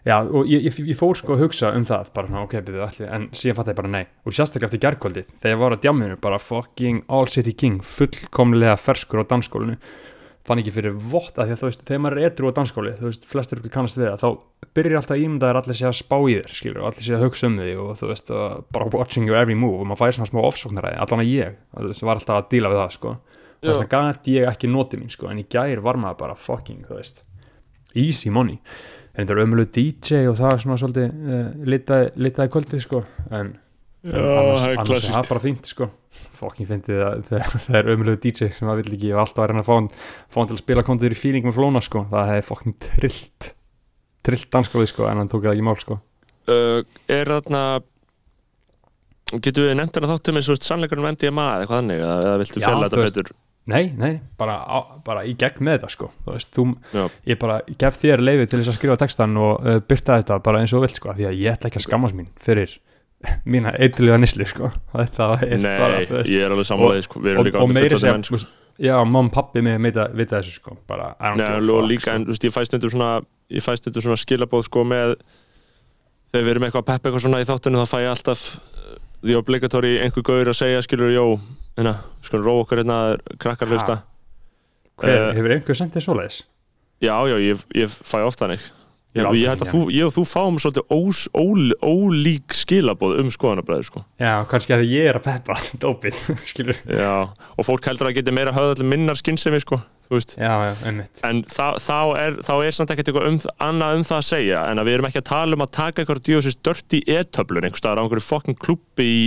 [0.07, 2.85] Já, og ég, ég, ég fór sko að hugsa um það bara, svona, ok, byrju
[2.85, 4.05] allir, en síðan fatt ég bara nei.
[4.27, 8.79] Og sérstaklega eftir gærkvöldið, þegar ég var á djamminu bara fucking all city king fullkomlega
[8.81, 9.79] ferskur á dansskólinu
[10.49, 12.93] fann ekki fyrir vott að því að þú veist þegar maður er edru á dansskóli,
[12.97, 15.97] þú veist, flestur kannast við það, þá byrjar alltaf að ímynda þér allir sé að
[15.99, 18.33] spá í þér, skilur, allir sé að hugsa um þig og þú veist,
[18.77, 21.91] bara watching your every move og maður fæði svona smá ofsóknaræði, allan að ég þú
[21.91, 23.15] veist, var alltaf að díla við það, sko.
[23.59, 26.87] Þannig að gæti ég ekki notið mín, sko en í gær var maður bara fucking,
[26.89, 27.25] þú veist
[27.99, 28.61] easy money,
[29.19, 33.03] en þetta er ömulegu DJ og það er svona svolítið uh, litaði, litaði kvöldið, sko
[33.35, 33.57] en
[34.07, 35.89] Já, annars, það er annars er það bara fínt sko.
[36.39, 39.43] Fokkin fyndið að þegar það er ömulegu DJ sem maður vill ekki, ég var alltaf
[39.43, 41.83] að reyna að fá hann fá hann til að spila kontur í feeling með flóna
[41.83, 42.05] sko.
[42.13, 43.49] Það hefði fokkin trillt
[44.29, 45.99] trillt danskóði sko, en hann tók það ekki í mál sko.
[46.49, 47.63] Uh, Er þarna
[49.29, 52.63] Getur við nefnt hana þáttum eins og sannleikur um MDMA eða eitthvað þannig eða, viltu
[52.63, 53.33] fjalla þetta betur
[53.69, 57.03] nei, nei, bara, á, bara í gegn með þetta sko þú veist, þú, Já.
[57.31, 60.63] ég bara gef þér leiði til þess að skrifa textan og uh, byrta þetta bara
[60.63, 62.77] eins og vilt sko, því að ég ætla ekki að skammast mín fyrir
[63.53, 67.25] mína eitthulega nisli sko þetta er Nei, bara, þú veist, ég er alveg samanlega sko.
[67.25, 68.55] Við erum og, líka og meiri þú sko.
[68.79, 72.17] já, mamma pappi mig vita, vita þessu sko, bara Nei, og líka, sko.
[72.17, 73.13] en þú veist, ég fæst undir svona
[73.53, 75.17] ég fæst undir svona skilabóð sko með
[76.33, 78.43] þegar við erum eitthvað að peppa eitthvað svona í þáttunum þá fæ ég alltaf
[79.25, 81.27] því obligatory einhver gaur að segja skilur, jó,
[81.79, 81.97] hérna,
[82.27, 82.99] skulum róa okkur hérna
[83.43, 84.01] krakkar hlusta.
[84.99, 86.41] Hver, Eh, hefur einhver sendt þér svoleiðis?
[87.03, 88.61] Já, já, ég, ég fæ oft þannig.
[89.15, 92.53] Ég Ég, aldrei ég held að þú, ég og þú fáum svolítið ós, ól, ólík
[92.55, 94.03] skilaboð um skoðanabræður sko.
[94.21, 96.19] Já, kannski að ég er að peppa dópið,
[96.51, 97.15] skilur Já,
[97.57, 99.79] og fólk heldur að geti meira höfð allir minnar skinnsemi sko,
[100.41, 100.75] Já, já,
[101.29, 103.39] en þá, þá, er, þá er samt ekkert eitthvað um,
[103.69, 106.03] annað um það að segja en að við erum ekki að tala um að taka
[106.05, 109.25] eitthvað djóðsins dörti e-töflur einhvers staðar á einhverju fokkin klubbi í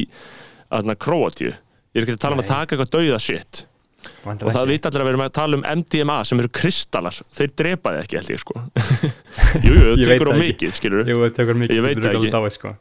[0.74, 1.52] aðna, Króatíu.
[1.92, 2.54] Ég er ekki að tala um að Nei.
[2.56, 3.66] taka eitthvað dauða shit.
[4.02, 7.18] Og Væntanlega það vita allir að við erum að tala um MDMA sem eru kristallar,
[7.38, 8.62] þeir drepa þið ekki held ég sko.
[9.68, 11.86] Jú, jú, Ég það veit tekur á það mikið, skilur Jú, þetta tekur mikið Ég
[11.86, 12.32] veit það ekki.
[12.34, 12.72] dáið, sko.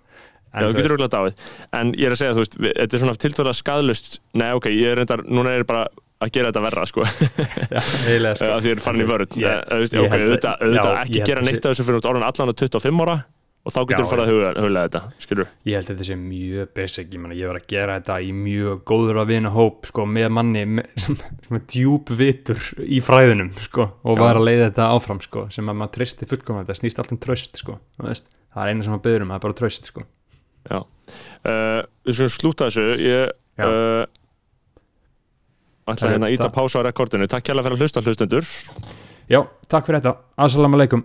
[0.51, 1.43] En Já, þú getur auðvitað dáið.
[1.79, 4.95] En ég er að segja, þú veist, þetta er svona tiltöða skadlust Nei, ok, ég
[4.95, 5.85] er reyndar, núna er ég bara
[6.21, 7.05] að gera þetta verra, sko
[7.75, 8.49] já, eiginlega, sko.
[8.55, 12.11] að því er farin í vörð auðvitað, já, ekki gera neitt af þessu fyrir út
[12.11, 13.21] orðan allan á 25 ára
[13.61, 16.07] og þá getur Já, þú farið að huga, huglega þetta, skilur Ég held að þetta
[16.09, 19.89] sé mjög basic, ég, ég var að gera þetta í mjög góður að vinna hóp
[19.91, 24.23] sko, með manni með, sem, sem er djúb vitur í fræðunum sko, og Já.
[24.23, 27.21] var að leiða þetta áfram sko, sem að maður tristi fullkomlega, þetta snýst allt um
[27.21, 30.07] tröst sko, það er eina sem maður byður um, það er bara tröst sko.
[30.71, 30.81] uh,
[32.09, 33.69] Við skulum slúta þessu Ég Já.
[33.69, 34.20] uh,
[35.95, 36.55] ætla Það hérna að íta það.
[36.59, 37.27] pása á rekordinu.
[37.31, 38.45] Takk kjærlega fyrir að hlusta hlustendur.
[39.31, 41.05] Já, takk fyrir þetta, assalamu alaikum